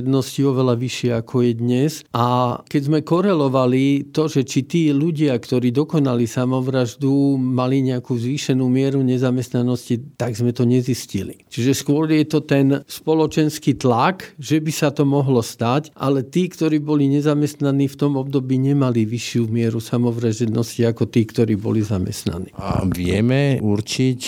[0.02, 1.92] samovražednosti, oveľa vyššia ako je dnes.
[2.12, 8.66] A keď sme korelovali to, že či tí ľudia, ktorí dokonali samovraždu, mali nejakú zvýšenú
[8.66, 11.46] mieru nezamestnanosti, tak sme to nezistili.
[11.48, 16.50] Čiže skôr je to ten spoločenský tlak, že by sa to mohlo stať, ale tí,
[16.50, 22.50] ktorí boli nezamestnaní v tom období, nemali vyššiu mieru samovražednosti ako tí, ktorí boli zamestnaní.
[22.58, 24.20] A vieme určiť,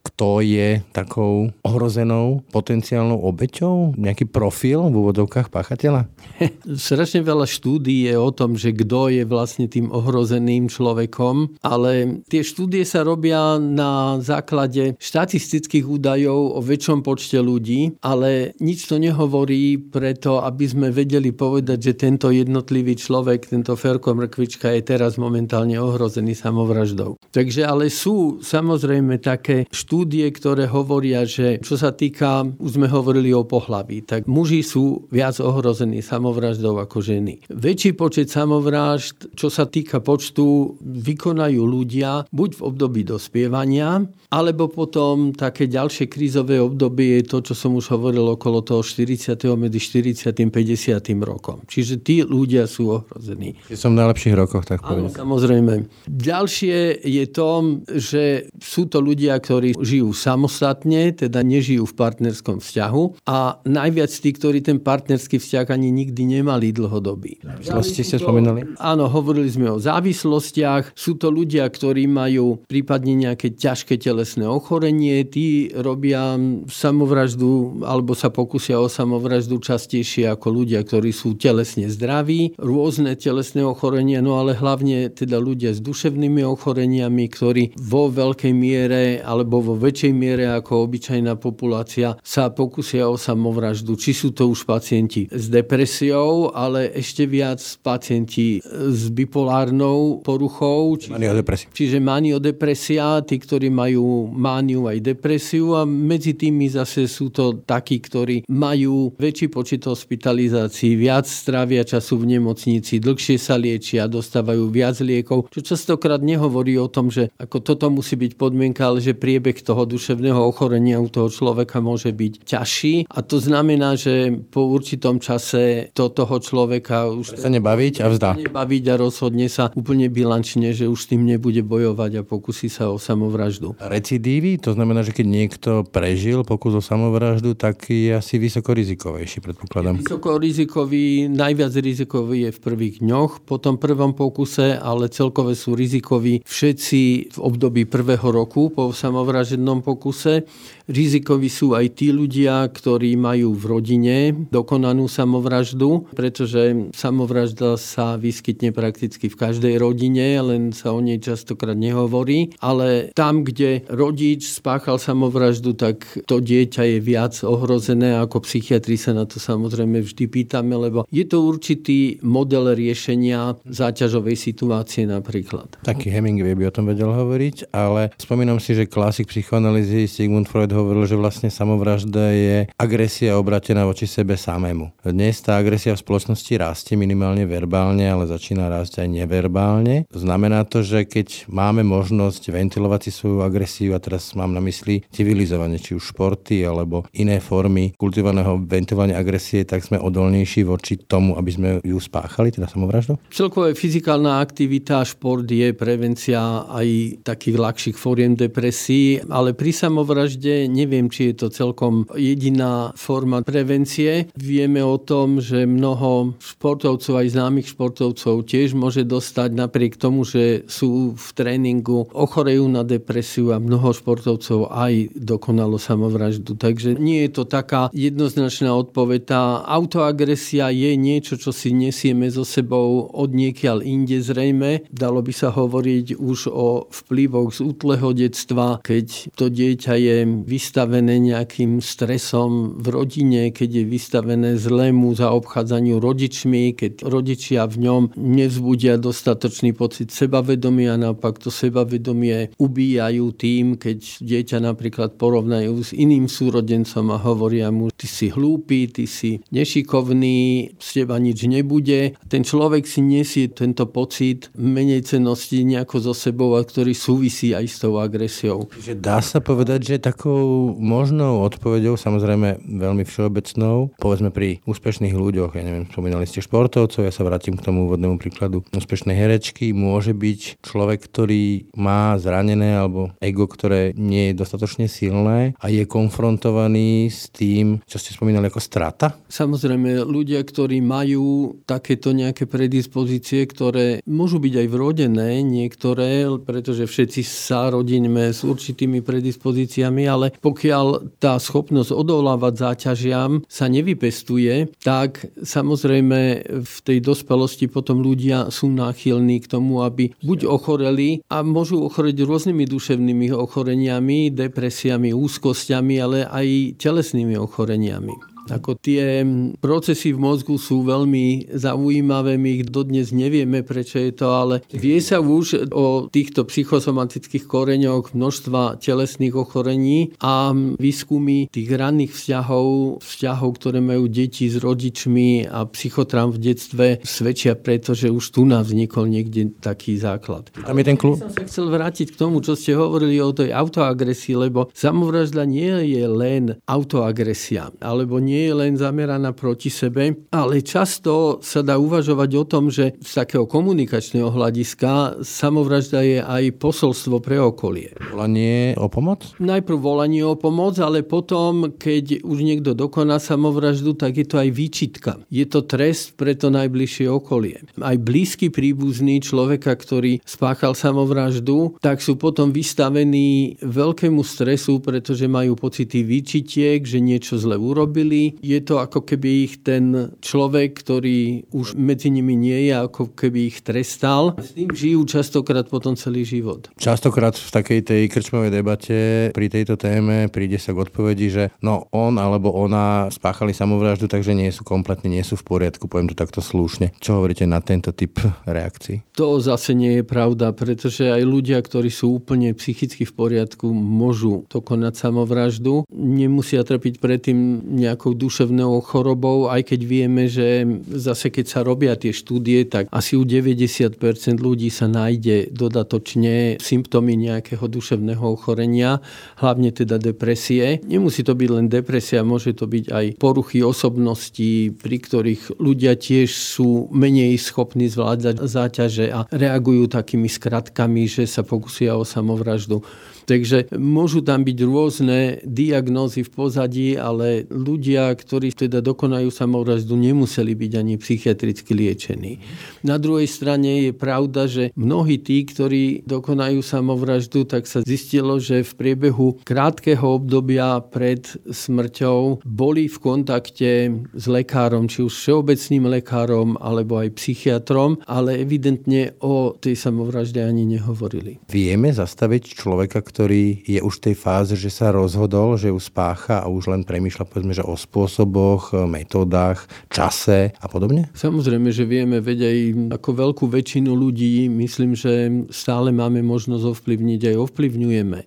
[0.00, 3.98] kto je takou ohrozenou potenciálnou obeťou?
[4.00, 6.06] Nejaký profil v úvodovkách páchateľa?
[6.86, 12.46] Strašne veľa štúdí je o tom, že kto je vlastne tým ohrozeným človekom, ale tie
[12.46, 19.82] štúdie sa robia na základe štatistických údajov o väčšom počte ľudí, ale nič to nehovorí
[19.82, 25.74] preto, aby sme vedeli povedať, že tento jednotlivý človek, tento Ferko Mrkvička je teraz momentálne
[25.82, 27.18] ohrozený samovraždou.
[27.34, 33.34] Takže ale sú samozrejme také štúdie, ktoré hovoria, že čo sa týka, už sme hovorili
[33.34, 37.40] o pohlaví, tak muži sú viac ohrození samovraždou ako ženy.
[37.48, 45.32] Väčší počet samovražd, čo sa týka počtu, vykonajú ľudia buď v období dospievania, alebo potom
[45.32, 49.34] také ďalšie krízové obdobie je to, čo som už hovoril okolo toho 40.
[49.58, 50.30] medzi 40.
[50.50, 51.02] 50.
[51.26, 51.62] rokom.
[51.66, 53.58] Čiže tí ľudia sú ohrození.
[53.74, 55.18] Som v najlepších rokoch, tak povedať.
[55.18, 55.90] samozrejme.
[56.06, 57.50] Ďalšie je to,
[57.90, 58.22] že
[58.62, 64.62] sú to ľudia, ktorí žijú samostatne, teda nežijú v partnerskom vzťahu a najviac tí, ktorí
[64.62, 67.38] ten partnerský vzťah ani nikdy nemali dlhodobý.
[67.46, 68.74] Závislosti ste spomínali?
[68.82, 70.98] Áno, hovorili sme o závislostiach.
[70.98, 76.34] Sú to ľudia, ktorí majú prípadne nejaké ťažké telesné ochorenie, tí robia
[76.66, 83.62] samovraždu alebo sa pokusia o samovraždu častejšie ako ľudia, ktorí sú telesne zdraví, rôzne telesné
[83.62, 89.78] ochorenia, no ale hlavne teda ľudia s duševnými ochoreniami, ktorí vo veľkej miere alebo vo
[89.78, 93.94] väčšej miere ako obyčajná populácia sa pokusia o samovraždu.
[93.94, 100.94] Či sú to už pacienti s depresiou, ale ešte viac pacienti s bipolárnou poruchou.
[100.94, 101.66] Či, maniodepresia.
[101.74, 107.98] Čiže maniodepresia, tí, ktorí majú mániu aj depresiu a medzi tými zase sú to takí,
[107.98, 115.00] ktorí majú väčší počet hospitalizácií, viac strávia času v nemocnici, dlhšie sa liečia, dostávajú viac
[115.02, 119.58] liekov, čo častokrát nehovorí o tom, že ako toto musí byť podmienka, ale že priebeh
[119.64, 125.22] toho duševného ochorenia u toho človeka môže byť ťažší a to znamená, že po určitom
[125.22, 128.30] čase to toho človeka už sa nebaviť a vzdá.
[128.36, 132.92] Nebaviť a rozhodne sa úplne bilančne, že už s tým nebude bojovať a pokusí sa
[132.92, 133.78] o samovraždu.
[133.80, 140.02] Recidívy, to znamená, že keď niekto prežil pokus o samovraždu, tak je asi vysokorizikovejší, predpokladám.
[140.02, 146.42] Vysokorizikový, najviac rizikový je v prvých dňoch po tom prvom pokuse, ale celkové sú rizikoví
[146.42, 150.44] všetci v období prvého roku po samovražednom pokuse.
[150.90, 154.16] Rizikoví sú aj tí ľudia, ktorí majú v rodine
[154.50, 161.78] dokonanú samovraždu, pretože samovražda sa vyskytne prakticky v každej rodine, len sa o nej častokrát
[161.78, 162.52] nehovorí.
[162.58, 168.18] Ale tam, kde rodič spáchal samovraždu, tak to dieťa je viac ohrozené.
[168.18, 174.36] Ako psychiatri sa na to samozrejme vždy pýtame, lebo je to určitý model riešenia záťažovej
[174.36, 175.78] situácie napríklad.
[175.86, 180.74] Taký Hemingway by o tom vedel hovoriť, ale spomínam si, že klasik psychoanalýzy Sigmund Freud
[180.74, 184.96] hovoril, že vlastne samovražda je agresia obratená voči sebe samému.
[185.04, 190.08] Dnes tá agresia v spoločnosti rastie minimálne verbálne, ale začína rásť aj neverbálne.
[190.08, 195.04] Znamená to, že keď máme možnosť ventilovať si svoju agresiu, a teraz mám na mysli
[195.12, 201.36] civilizovanie, či už športy alebo iné formy kultivovaného ventilovania agresie, tak sme odolnejší voči tomu,
[201.36, 203.18] aby sme ju spáchali, teda samovraždu?
[203.34, 211.10] Celkové fyzikálna aktivita, šport je prevencia aj takých ľahších fóriem depresí, ale pri samovražde neviem,
[211.10, 214.29] či je to celkom jediná forma prevencie.
[214.38, 220.62] Vieme o tom, že mnoho športovcov, aj známych športovcov tiež môže dostať napriek tomu, že
[220.70, 226.54] sú v tréningu, ochorejú na depresiu a mnoho športovcov aj dokonalo samovraždu.
[226.54, 229.20] Takže nie je to taká jednoznačná odpoveď.
[229.26, 234.86] Tá autoagresia je niečo, čo si nesieme so sebou od niekiaľ inde zrejme.
[234.94, 240.16] Dalo by sa hovoriť už o vplyvoch z útleho detstva, keď to dieťa je
[240.46, 244.19] vystavené nejakým stresom v rodine, keď je vystavené
[244.56, 253.26] zlému zaobchádzaniu rodičmi, keď rodičia v ňom nevzbudia dostatočný pocit sebavedomia, naopak to sebavedomie ubíjajú
[253.34, 259.04] tým, keď dieťa napríklad porovnajú s iným súrodencom a hovoria mu, ty si hlúpy, ty
[259.04, 262.16] si nešikovný, z teba nič nebude.
[262.28, 267.66] Ten človek si nesie tento pocit menej cenosti nejako so sebou, a ktorý súvisí aj
[267.66, 268.70] s tou agresiou.
[268.80, 275.54] Že dá sa povedať, že takou možnou odpovedou, samozrejme veľmi všeobecnou, povedzme pri úspešných ľuďoch,
[275.54, 280.18] ja neviem, spomínali ste športovcov, ja sa vrátim k tomu úvodnému príkladu úspešnej herečky, môže
[280.18, 287.06] byť človek, ktorý má zranené alebo ego, ktoré nie je dostatočne silné a je konfrontovaný
[287.06, 289.14] s tým, čo ste spomínali ako strata?
[289.30, 297.22] Samozrejme, ľudia, ktorí majú takéto nejaké predispozície, ktoré môžu byť aj vrodené, niektoré, pretože všetci
[297.22, 303.70] sa rodíme s určitými predispozíciami, ale pokiaľ tá schopnosť odolávať záťažiam sa
[304.00, 306.18] nevypestuje, tak samozrejme
[306.64, 312.24] v tej dospelosti potom ľudia sú náchylní k tomu, aby buď ochoreli a môžu ochoreť
[312.24, 318.29] rôznymi duševnými ochoreniami, depresiami, úzkosťami, ale aj telesnými ochoreniami.
[318.50, 319.22] Ako tie
[319.62, 324.98] procesy v mozgu sú veľmi zaujímavé, my ich dodnes nevieme, prečo je to, ale vie
[324.98, 333.50] sa už o týchto psychosomatických koreňoch množstva telesných ochorení a výskumy tých ranných vzťahov, vzťahov,
[333.56, 338.66] ktoré majú deti s rodičmi a psychotram v detstve svedčia preto, že už tu nám
[338.66, 340.50] vznikol niekde taký základ.
[340.52, 341.20] Tam je ten klub.
[341.20, 345.94] Som sa chcel vrátiť k tomu, čo ste hovorili o tej autoagresii, lebo samovražda nie
[345.94, 351.76] je len autoagresia, alebo nie nie je len zameraná proti sebe, ale často sa dá
[351.76, 357.92] uvažovať o tom, že z takého komunikačného hľadiska samovražda je aj posolstvo pre okolie.
[358.08, 359.36] Volanie o pomoc?
[359.36, 364.48] Najprv volanie o pomoc, ale potom, keď už niekto dokoná samovraždu, tak je to aj
[364.48, 365.12] výčitka.
[365.28, 367.60] Je to trest pre to najbližšie okolie.
[367.76, 375.60] Aj blízky príbuzný človeka, ktorý spáchal samovraždu, tak sú potom vystavení veľkému stresu, pretože majú
[375.60, 381.74] pocity výčitiek, že niečo zle urobili, je to ako keby ich ten človek, ktorý už
[381.74, 384.38] medzi nimi nie je, ako keby ich trestal.
[384.38, 386.70] S tým žijú častokrát potom celý život.
[386.78, 388.98] Častokrát v takej tej krčmovej debate
[389.34, 394.36] pri tejto téme príde sa k odpovedi, že no on alebo ona spáchali samovraždu, takže
[394.36, 396.94] nie sú kompletne, nie sú v poriadku, poviem to takto slušne.
[397.00, 399.02] Čo hovoríte na tento typ reakcií?
[399.16, 404.44] To zase nie je pravda, pretože aj ľudia, ktorí sú úplne psychicky v poriadku, môžu
[404.48, 405.84] dokonať samovraždu.
[405.90, 412.12] Nemusia trpiť predtým nejakou duševnou chorobou, aj keď vieme, že zase keď sa robia tie
[412.12, 413.96] štúdie, tak asi u 90%
[414.36, 419.00] ľudí sa nájde dodatočne symptómy nejakého duševného ochorenia,
[419.40, 420.84] hlavne teda depresie.
[420.84, 426.28] Nemusí to byť len depresia, môže to byť aj poruchy osobnosti, pri ktorých ľudia tiež
[426.28, 432.82] sú menej schopní zvládať záťaže a reagujú takými skratkami, že sa pokusia o samovraždu.
[433.30, 440.50] Takže môžu tam byť rôzne diagnózy v pozadí, ale ľudia, ktorí teda dokonajú samovraždu, nemuseli
[440.58, 442.42] byť ani psychiatricky liečení.
[442.82, 448.66] Na druhej strane je pravda, že mnohí tí, ktorí dokonajú samovraždu, tak sa zistilo, že
[448.66, 456.58] v priebehu krátkeho obdobia pred smrťou boli v kontakte s lekárom, či už všeobecným lekárom,
[456.58, 461.38] alebo aj psychiatrom, ale evidentne o tej samovražde ani nehovorili.
[461.46, 465.76] Vieme zastaviť človeka, ktorý ktorý je už v tej fáze, že sa rozhodol, že ju
[465.76, 471.12] spácha a už len premýšľa povedzme, že o spôsoboch, metódach, čase a podobne?
[471.12, 472.58] Samozrejme, že vieme, veď aj
[472.96, 478.20] ako veľkú väčšinu ľudí, myslím, že stále máme možnosť ovplyvniť, aj ovplyvňujeme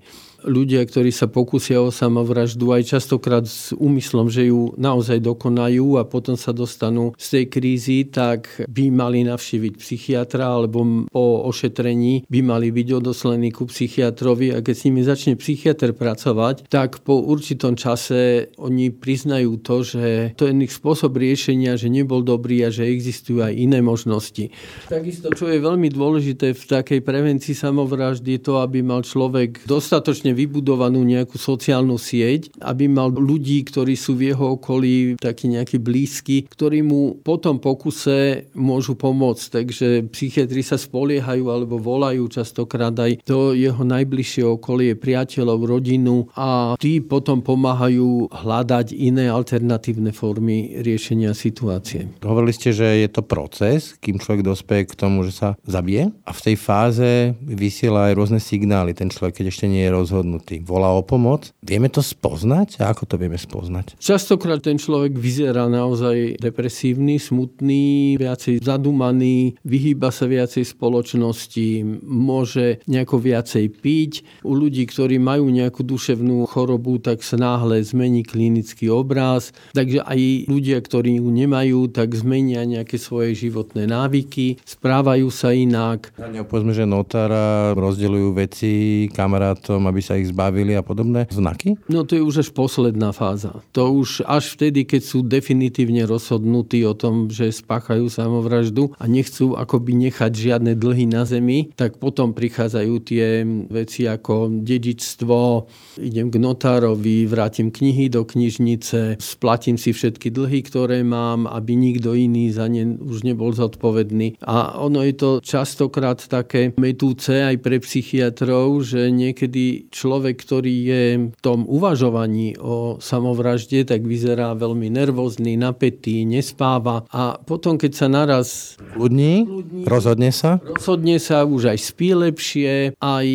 [0.44, 6.04] ľudia, ktorí sa pokusia o samovraždu aj častokrát s úmyslom, že ju naozaj dokonajú a
[6.04, 12.40] potom sa dostanú z tej krízy, tak by mali navštíviť psychiatra alebo po ošetrení by
[12.44, 17.80] mali byť odoslení ku psychiatrovi a keď s nimi začne psychiatr pracovať, tak po určitom
[17.80, 22.88] čase oni priznajú to, že to je ich spôsob riešenia, že nebol dobrý a že
[22.88, 24.52] existujú aj iné možnosti.
[24.88, 30.33] Takisto, čo je veľmi dôležité v takej prevencii samovraždy, je to, aby mal človek dostatočne
[30.34, 36.50] vybudovanú nejakú sociálnu sieť, aby mal ľudí, ktorí sú v jeho okolí takí nejakí blízky,
[36.50, 39.46] ktorí mu po tom pokuse môžu pomôcť.
[39.62, 46.74] Takže psychiatri sa spoliehajú alebo volajú častokrát aj do jeho najbližšie okolie, priateľov, rodinu a
[46.82, 52.10] tí potom pomáhajú hľadať iné alternatívne formy riešenia situácie.
[52.24, 56.32] Hovorili ste, že je to proces, kým človek dospeje k tomu, že sa zabije a
[56.32, 57.12] v tej fáze
[57.44, 58.96] vysiela aj rôzne signály.
[58.96, 61.52] Ten človek, keď ešte nie je rozhodnutý rozhodnutý, volá o pomoc.
[61.60, 62.80] Vieme to spoznať?
[62.80, 64.00] A ako to vieme spoznať?
[64.00, 73.20] Častokrát ten človek vyzerá naozaj depresívny, smutný, viacej zadumaný, vyhýba sa viacej spoločnosti, môže nejako
[73.20, 74.12] viacej piť.
[74.48, 79.52] U ľudí, ktorí majú nejakú duševnú chorobu, tak sa náhle zmení klinický obraz.
[79.76, 86.16] Takže aj ľudia, ktorí ju nemajú, tak zmenia nejaké svoje životné návyky, správajú sa inak.
[86.48, 88.72] Povedzme, že notára rozdeľujú veci
[89.12, 91.82] kamarátom, aby sa sa ich zbavili a podobné znaky?
[91.90, 93.66] No to je už až posledná fáza.
[93.74, 99.58] To už až vtedy, keď sú definitívne rozhodnutí o tom, že spáchajú samovraždu a nechcú
[99.58, 103.42] akoby nechať žiadne dlhy na zemi, tak potom prichádzajú tie
[103.74, 105.66] veci ako dedičstvo,
[105.98, 112.14] idem k notárovi, vrátim knihy do knižnice, splatím si všetky dlhy, ktoré mám, aby nikto
[112.14, 114.38] iný za ne už nebol zodpovedný.
[114.46, 121.04] A ono je to častokrát také metúce aj pre psychiatrov, že niekedy človek, ktorý je
[121.32, 128.08] v tom uvažovaní o samovražde, tak vyzerá veľmi nervózny, napätý, nespáva a potom, keď sa
[128.12, 128.76] naraz...
[129.00, 129.48] Ľudní,
[129.88, 130.60] rozhodne sa?
[130.60, 133.28] Rozhodne sa, už aj spí lepšie, aj...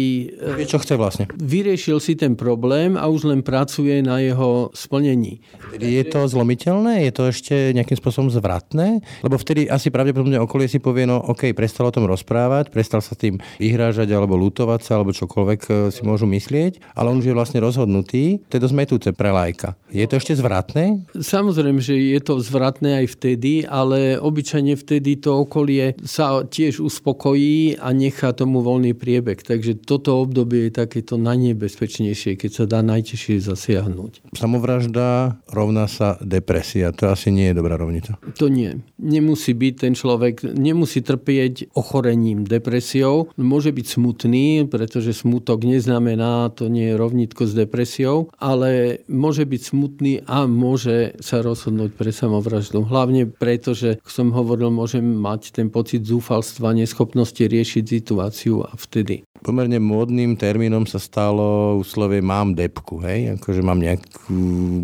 [0.60, 1.24] Vie, čo chce vlastne.
[1.40, 5.40] Vyriešil si ten problém a už len pracuje na jeho splnení.
[5.80, 7.08] Je to zlomiteľné?
[7.08, 9.00] Je to ešte nejakým spôsobom zvratné?
[9.24, 13.16] Lebo vtedy asi pravdepodobne okolie si povie, no OK, prestal o tom rozprávať, prestal sa
[13.16, 17.30] tým vyhrážať alebo lutovať sa, alebo čokoľvek eh, si môžu myslieť myslieť, ale on už
[17.30, 19.78] je vlastne rozhodnutý, to je dosť metúce pre lajka.
[19.88, 21.06] Je to ešte zvratné?
[21.14, 27.78] Samozrejme, že je to zvratné aj vtedy, ale obyčajne vtedy to okolie sa tiež uspokojí
[27.78, 29.40] a nechá tomu voľný priebeh.
[29.40, 34.36] Takže toto obdobie je takéto najnebezpečnejšie, keď sa dá najtežšie zasiahnuť.
[34.36, 36.92] Samovražda rovná sa depresia.
[37.00, 38.20] To asi nie je dobrá rovnica.
[38.36, 38.76] To nie.
[39.00, 43.32] Nemusí byť ten človek, nemusí trpieť ochorením, depresiou.
[43.40, 49.60] Môže byť smutný, pretože smutok neznamená to nie je rovnitko s depresiou, ale môže byť
[49.74, 52.86] smutný a môže sa rozhodnúť pre samovraždu.
[52.86, 59.26] Hlavne preto, že, som hovoril, môžem mať ten pocit zúfalstva, neschopnosti riešiť situáciu a vtedy.
[59.42, 63.38] Pomerne módnym termínom sa stalo úslovie mám depku, hej?
[63.38, 64.34] Akože mám nejakú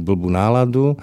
[0.06, 0.94] blbú náladu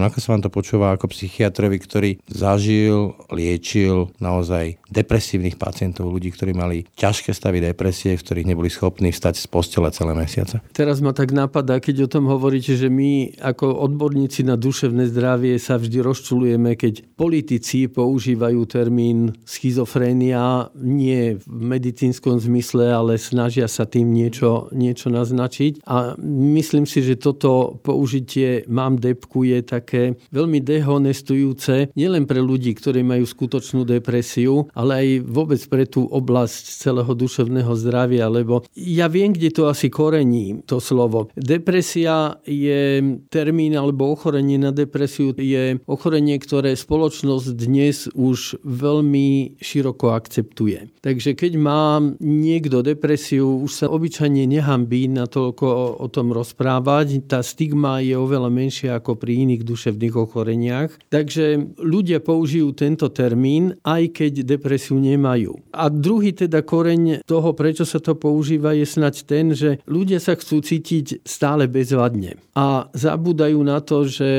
[0.00, 6.56] Ako sa vám to počúva ako psychiatrovi, ktorý zažil, liečil naozaj depresívnych pacientov, ľudí, ktorí
[6.56, 10.64] mali ťažké stavy depresie, v ktorých neboli schopní vstať z postele celé mesiace?
[10.72, 15.60] Teraz ma tak napadá, keď o tom hovoríte, že my ako odborníci na duševné zdravie
[15.60, 23.84] sa vždy rozčulujeme, keď politici používajú termín schizofrénia nie v medicínskom zmysle, ale snažia sa
[23.84, 25.84] tým niečo, niečo naznačiť.
[25.86, 26.16] A
[26.56, 29.60] myslím si, že toto použitie mám depku je
[29.90, 36.06] také veľmi dehonestujúce nielen pre ľudí, ktorí majú skutočnú depresiu, ale aj vôbec pre tú
[36.06, 41.26] oblasť celého duševného zdravia, lebo ja viem, kde to asi korení, to slovo.
[41.34, 43.02] Depresia je
[43.34, 51.02] termín alebo ochorenie na depresiu je ochorenie, ktoré spoločnosť dnes už veľmi široko akceptuje.
[51.02, 57.26] Takže keď má niekto depresiu, už sa obyčajne nehambí na toľko o, tom rozprávať.
[57.26, 60.90] Tá stigma je oveľa menšia ako pri iných duševných ochoreniach.
[61.08, 65.56] Takže ľudia použijú tento termín, aj keď depresiu nemajú.
[65.72, 70.36] A druhý teda koreň toho, prečo sa to používa, je snať ten, že ľudia sa
[70.36, 72.40] chcú cítiť stále bezvadne.
[72.56, 74.30] A zabúdajú na to, že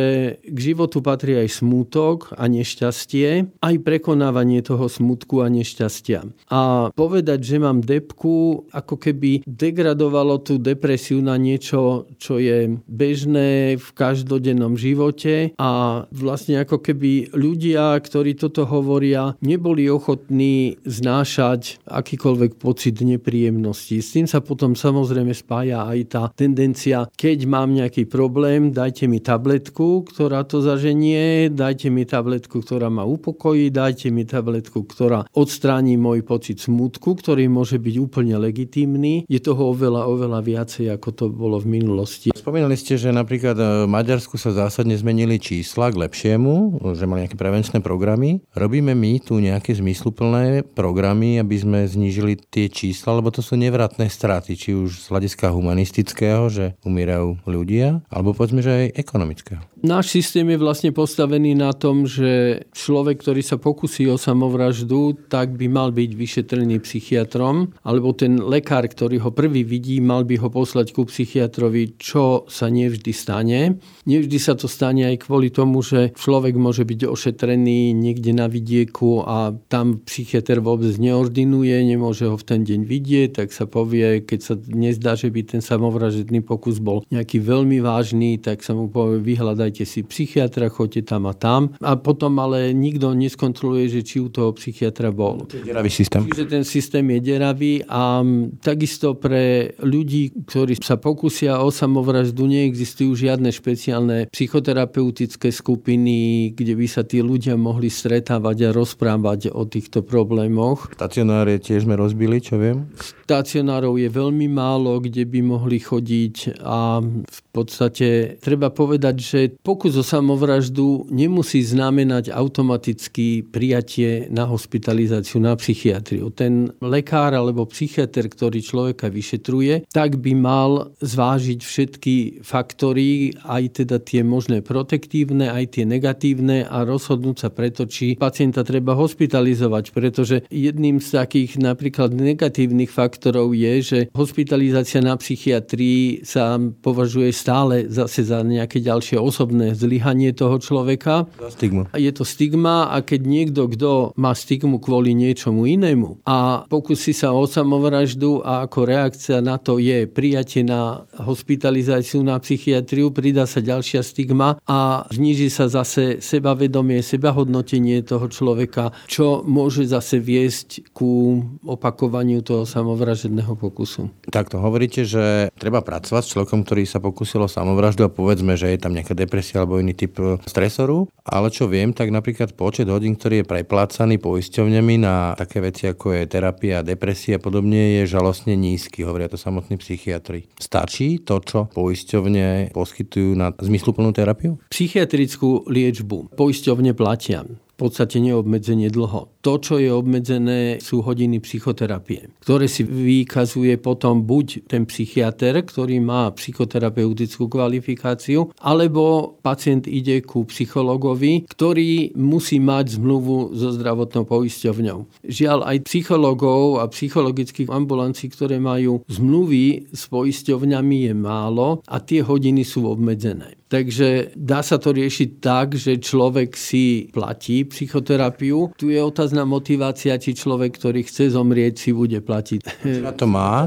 [0.41, 6.51] k životu patrí aj smútok a nešťastie, aj prekonávanie toho smutku a nešťastia.
[6.51, 13.77] A povedať, že mám depku, ako keby degradovalo tú depresiu na niečo, čo je bežné
[13.77, 15.20] v každodennom živote
[15.57, 23.99] a vlastne ako keby ľudia, ktorí toto hovoria, neboli ochotní znášať akýkoľvek pocit nepríjemnosti.
[24.01, 29.23] S tým sa potom samozrejme spája aj tá tendencia, keď mám nejaký problém, dajte mi
[29.23, 35.95] tabletku, ktorá to zaženie, dajte mi tabletku, ktorá ma upokojí, dajte mi tabletku, ktorá odstráni
[35.95, 39.25] môj pocit smutku, ktorý môže byť úplne legitímny.
[39.27, 42.29] Je toho oveľa, oveľa viacej, ako to bolo v minulosti.
[42.31, 47.27] Spomínali ste, že napríklad e, v Maďarsku sa zásadne zmenili čísla k lepšiemu, že mali
[47.27, 48.47] nejaké prevenčné programy.
[48.55, 54.07] Robíme my tu nejaké zmysluplné programy, aby sme znížili tie čísla, lebo to sú nevratné
[54.07, 59.59] straty, či už z hľadiska humanistického, že umierajú ľudia, alebo povedzme, že aj ekonomického.
[59.81, 65.57] Náš systém je vlastne postavený na tom, že človek, ktorý sa pokusí o samovraždu, tak
[65.57, 70.53] by mal byť vyšetrený psychiatrom, alebo ten lekár, ktorý ho prvý vidí, mal by ho
[70.53, 73.81] poslať ku psychiatrovi, čo sa nevždy stane.
[74.05, 79.25] Nevždy sa to stane aj kvôli tomu, že človek môže byť ošetrený niekde na vidieku
[79.25, 84.39] a tam psychiatr vôbec neordinuje, nemôže ho v ten deň vidieť, tak sa povie, keď
[84.45, 89.17] sa nezdá, že by ten samovražedný pokus bol nejaký veľmi vážny, tak sa mu povie,
[89.25, 91.71] vyhľadať dajte si psychiatra, choďte tam a tam.
[91.79, 95.47] A potom ale nikto neskontroluje, že či u toho psychiatra bol.
[95.47, 96.27] Deravý systém.
[96.27, 98.19] Čiže ten systém je deravý a
[98.59, 106.85] takisto pre ľudí, ktorí sa pokusia o samovraždu, neexistujú žiadne špeciálne psychoterapeutické skupiny, kde by
[106.91, 110.91] sa tí ľudia mohli stretávať a rozprávať o týchto problémoch.
[110.99, 112.91] Stacionáre tiež sme rozbili, čo viem.
[113.23, 119.93] Stacionárov je veľmi málo, kde by mohli chodiť a v podstate treba povedať, že pokus
[119.93, 126.33] o samovraždu nemusí znamenať automaticky prijatie na hospitalizáciu na psychiatriu.
[126.33, 134.01] Ten lekár alebo psychiatr, ktorý človeka vyšetruje, tak by mal zvážiť všetky faktory, aj teda
[134.01, 140.41] tie možné protektívne, aj tie negatívne a rozhodnúť sa preto, či pacienta treba hospitalizovať, pretože
[140.49, 148.25] jedným z takých napríklad negatívnych faktorov je, že hospitalizácia na psychiatrii sa považuje stále zase
[148.25, 151.27] za nejaké ďalšie osobné osobné zlyhanie toho človeka.
[151.51, 151.91] Stigma.
[151.91, 157.35] Je to stigma a keď niekto, kto má stigmu kvôli niečomu inému a pokusí sa
[157.35, 163.59] o samovraždu a ako reakcia na to je prijatie na hospitalizáciu na psychiatriu, pridá sa
[163.59, 171.43] ďalšia stigma a zniží sa zase sebavedomie, sebahodnotenie toho človeka, čo môže zase viesť ku
[171.67, 174.07] opakovaniu toho samovražedného pokusu.
[174.31, 178.71] Takto hovoríte, že treba pracovať s človekom, ktorý sa pokusil o samovraždu a povedzme, že
[178.71, 181.09] je tam nejaká depresia depresie alebo iný typ e, stresoru.
[181.25, 186.13] Ale čo viem, tak napríklad počet hodín, ktorý je preplácaný poisťovňami na také veci ako
[186.13, 190.45] je terapia, depresia a podobne je žalostne nízky, hovoria to samotní psychiatri.
[190.61, 194.61] Stačí to, čo poisťovne poskytujú na zmysluplnú terapiu?
[194.69, 202.29] Psychiatrickú liečbu poisťovne platia v podstate neobmedzenie dlho To, čo je obmedzené, sú hodiny psychoterapie,
[202.45, 210.45] ktoré si vykazuje potom buď ten psychiatr, ktorý má psychoterapeutickú kvalifikáciu, alebo pacient ide ku
[210.45, 215.25] psychologovi, ktorý musí mať zmluvu so zdravotnou poisťovňou.
[215.25, 222.21] Žiaľ, aj psychologov a psychologických ambulancií, ktoré majú zmluvy s poisťovňami je málo a tie
[222.21, 223.57] hodiny sú obmedzené.
[223.71, 228.75] Takže dá sa to riešiť tak, že človek si platí psychoterapiu.
[228.75, 228.99] Tu je
[229.31, 232.59] otázna motivácia, či človek, ktorý chce zomrieť, si bude platiť.
[232.83, 233.63] Či na to má?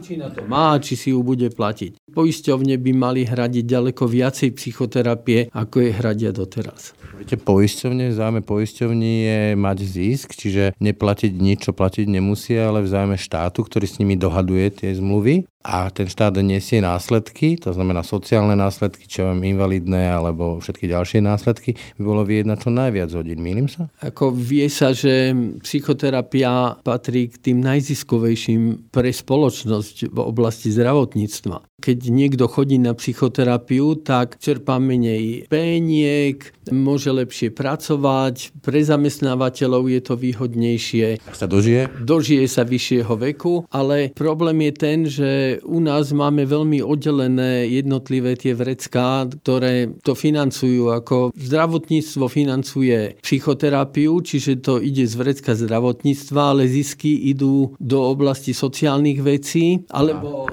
[0.00, 2.00] Či na to má, či si ju bude platiť.
[2.16, 6.96] Poisťovne by mali hradiť ďaleko viacej psychoterapie, ako je hradia doteraz.
[7.12, 12.88] Viete, poisťovne, v poisťovní je mať zisk, čiže neplatiť nič, čo platiť nemusia, ale v
[12.88, 18.02] zájme štátu, ktorý s nimi dohaduje tie zmluvy a ten štát nesie následky, to znamená
[18.02, 23.40] sociálne následky, čo vám invalidné alebo všetky ďalšie následky, by bolo vyjednať čo najviac hodín.
[23.40, 23.86] Mýlim sa?
[24.02, 25.32] Ako vie sa, že
[25.62, 31.71] psychoterapia patrí k tým najziskovejším pre spoločnosť v oblasti zdravotníctva.
[31.82, 36.38] Keď niekto chodí na psychoterapiu, tak čerpá menej péniek,
[36.70, 41.18] môže lepšie pracovať, pre zamestnávateľov je to výhodnejšie.
[41.34, 41.90] Sa dožije?
[41.98, 45.30] Dožije sa vyššieho veku, ale problém je ten, že
[45.66, 50.94] u nás máme veľmi oddelené jednotlivé tie vrecká, ktoré to financujú.
[50.94, 58.54] Ako zdravotníctvo financuje psychoterapiu, čiže to ide z vrecka zdravotníctva, ale zisky idú do oblasti
[58.54, 60.46] sociálnych vecí alebo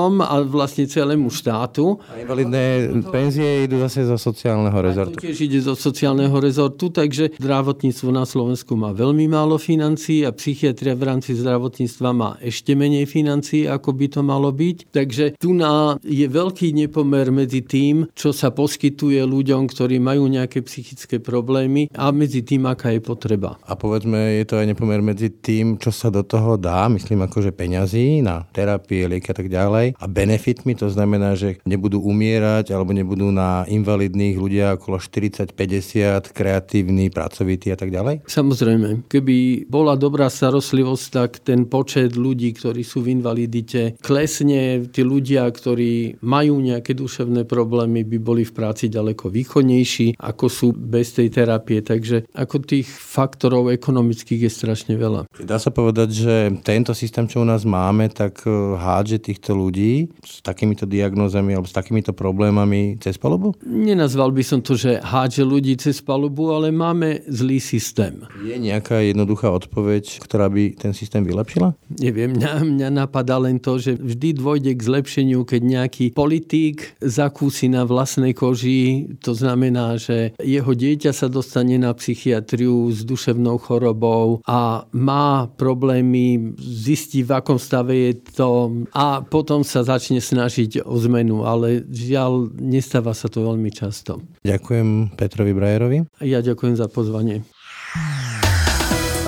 [0.00, 2.00] zamestnávateľom a vlastne celému štátu.
[2.08, 5.16] A invalidné penzie idú zase zo sociálneho rezortu.
[5.16, 10.24] A to tiež ide zo sociálneho rezortu, takže zdravotníctvo na Slovensku má veľmi málo financií
[10.24, 14.94] a psychiatria v rámci zdravotníctva má ešte menej financií ako by to malo byť.
[14.94, 20.64] Takže tu na je veľký nepomer medzi tým, čo sa poskytuje ľuďom, ktorí majú nejaké
[20.64, 23.58] psychické problémy a medzi tým, aká je potreba.
[23.66, 27.52] A povedzme, je to aj nepomer medzi tým, čo sa do toho dá, myslím akože
[27.52, 32.90] peňazí na terapie, lieky a tak ďalej a benefitmi, to znamená, že nebudú umierať alebo
[32.90, 38.26] nebudú na invalidných ľudia okolo 40-50, kreatívni, pracovití a tak ďalej?
[38.26, 44.88] Samozrejme, keby bola dobrá starostlivosť, tak ten počet ľudí, ktorí sú v invalidii, vidíte, klesne.
[44.88, 50.66] Tí ľudia, ktorí majú nejaké duševné problémy, by boli v práci ďaleko východnejší, ako sú
[50.72, 51.84] bez tej terapie.
[51.84, 55.28] Takže ako tých faktorov ekonomických je strašne veľa.
[55.44, 56.34] Dá sa povedať, že
[56.64, 59.79] tento systém, čo u nás máme, tak e, hádže týchto ľudí
[60.20, 63.56] s takýmito diagnózami alebo s takýmito problémami cez palubu?
[63.64, 68.24] Nenazval by som to, že hádže ľudí cez palubu, ale máme zlý systém.
[68.44, 71.74] Je nejaká jednoduchá odpoveď, ktorá by ten systém vylepšila?
[72.00, 77.68] Neviem, mňa, mňa napadá len to, že vždy dôjde k zlepšeniu, keď nejaký politík zakúsi
[77.72, 79.12] na vlastnej koži.
[79.24, 86.56] To znamená, že jeho dieťa sa dostane na psychiatriu s duševnou chorobou a má problémy,
[86.58, 91.44] zistí, v akom stave je to a potom sa začne snažiť o zmenu.
[91.46, 94.20] Ale žiaľ, nestáva sa to veľmi často.
[94.42, 95.98] Ďakujem Petrovi Brajerovi.
[96.24, 97.46] Ja ďakujem za pozvanie.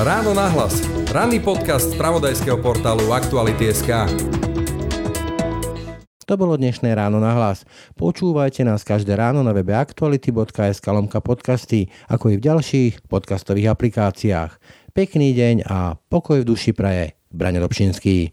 [0.01, 0.81] Ráno na hlas.
[1.13, 4.09] Ranný podcast z pravodajského portálu Aktuality.sk.
[6.25, 7.69] To bolo dnešné ráno na hlas.
[7.99, 14.57] Počúvajte nás každé ráno na webe aktuality.sk lomka podcasty, ako i v ďalších podcastových aplikáciách.
[14.97, 17.21] Pekný deň a pokoj v duši praje.
[17.29, 18.33] Brane Dobšinský.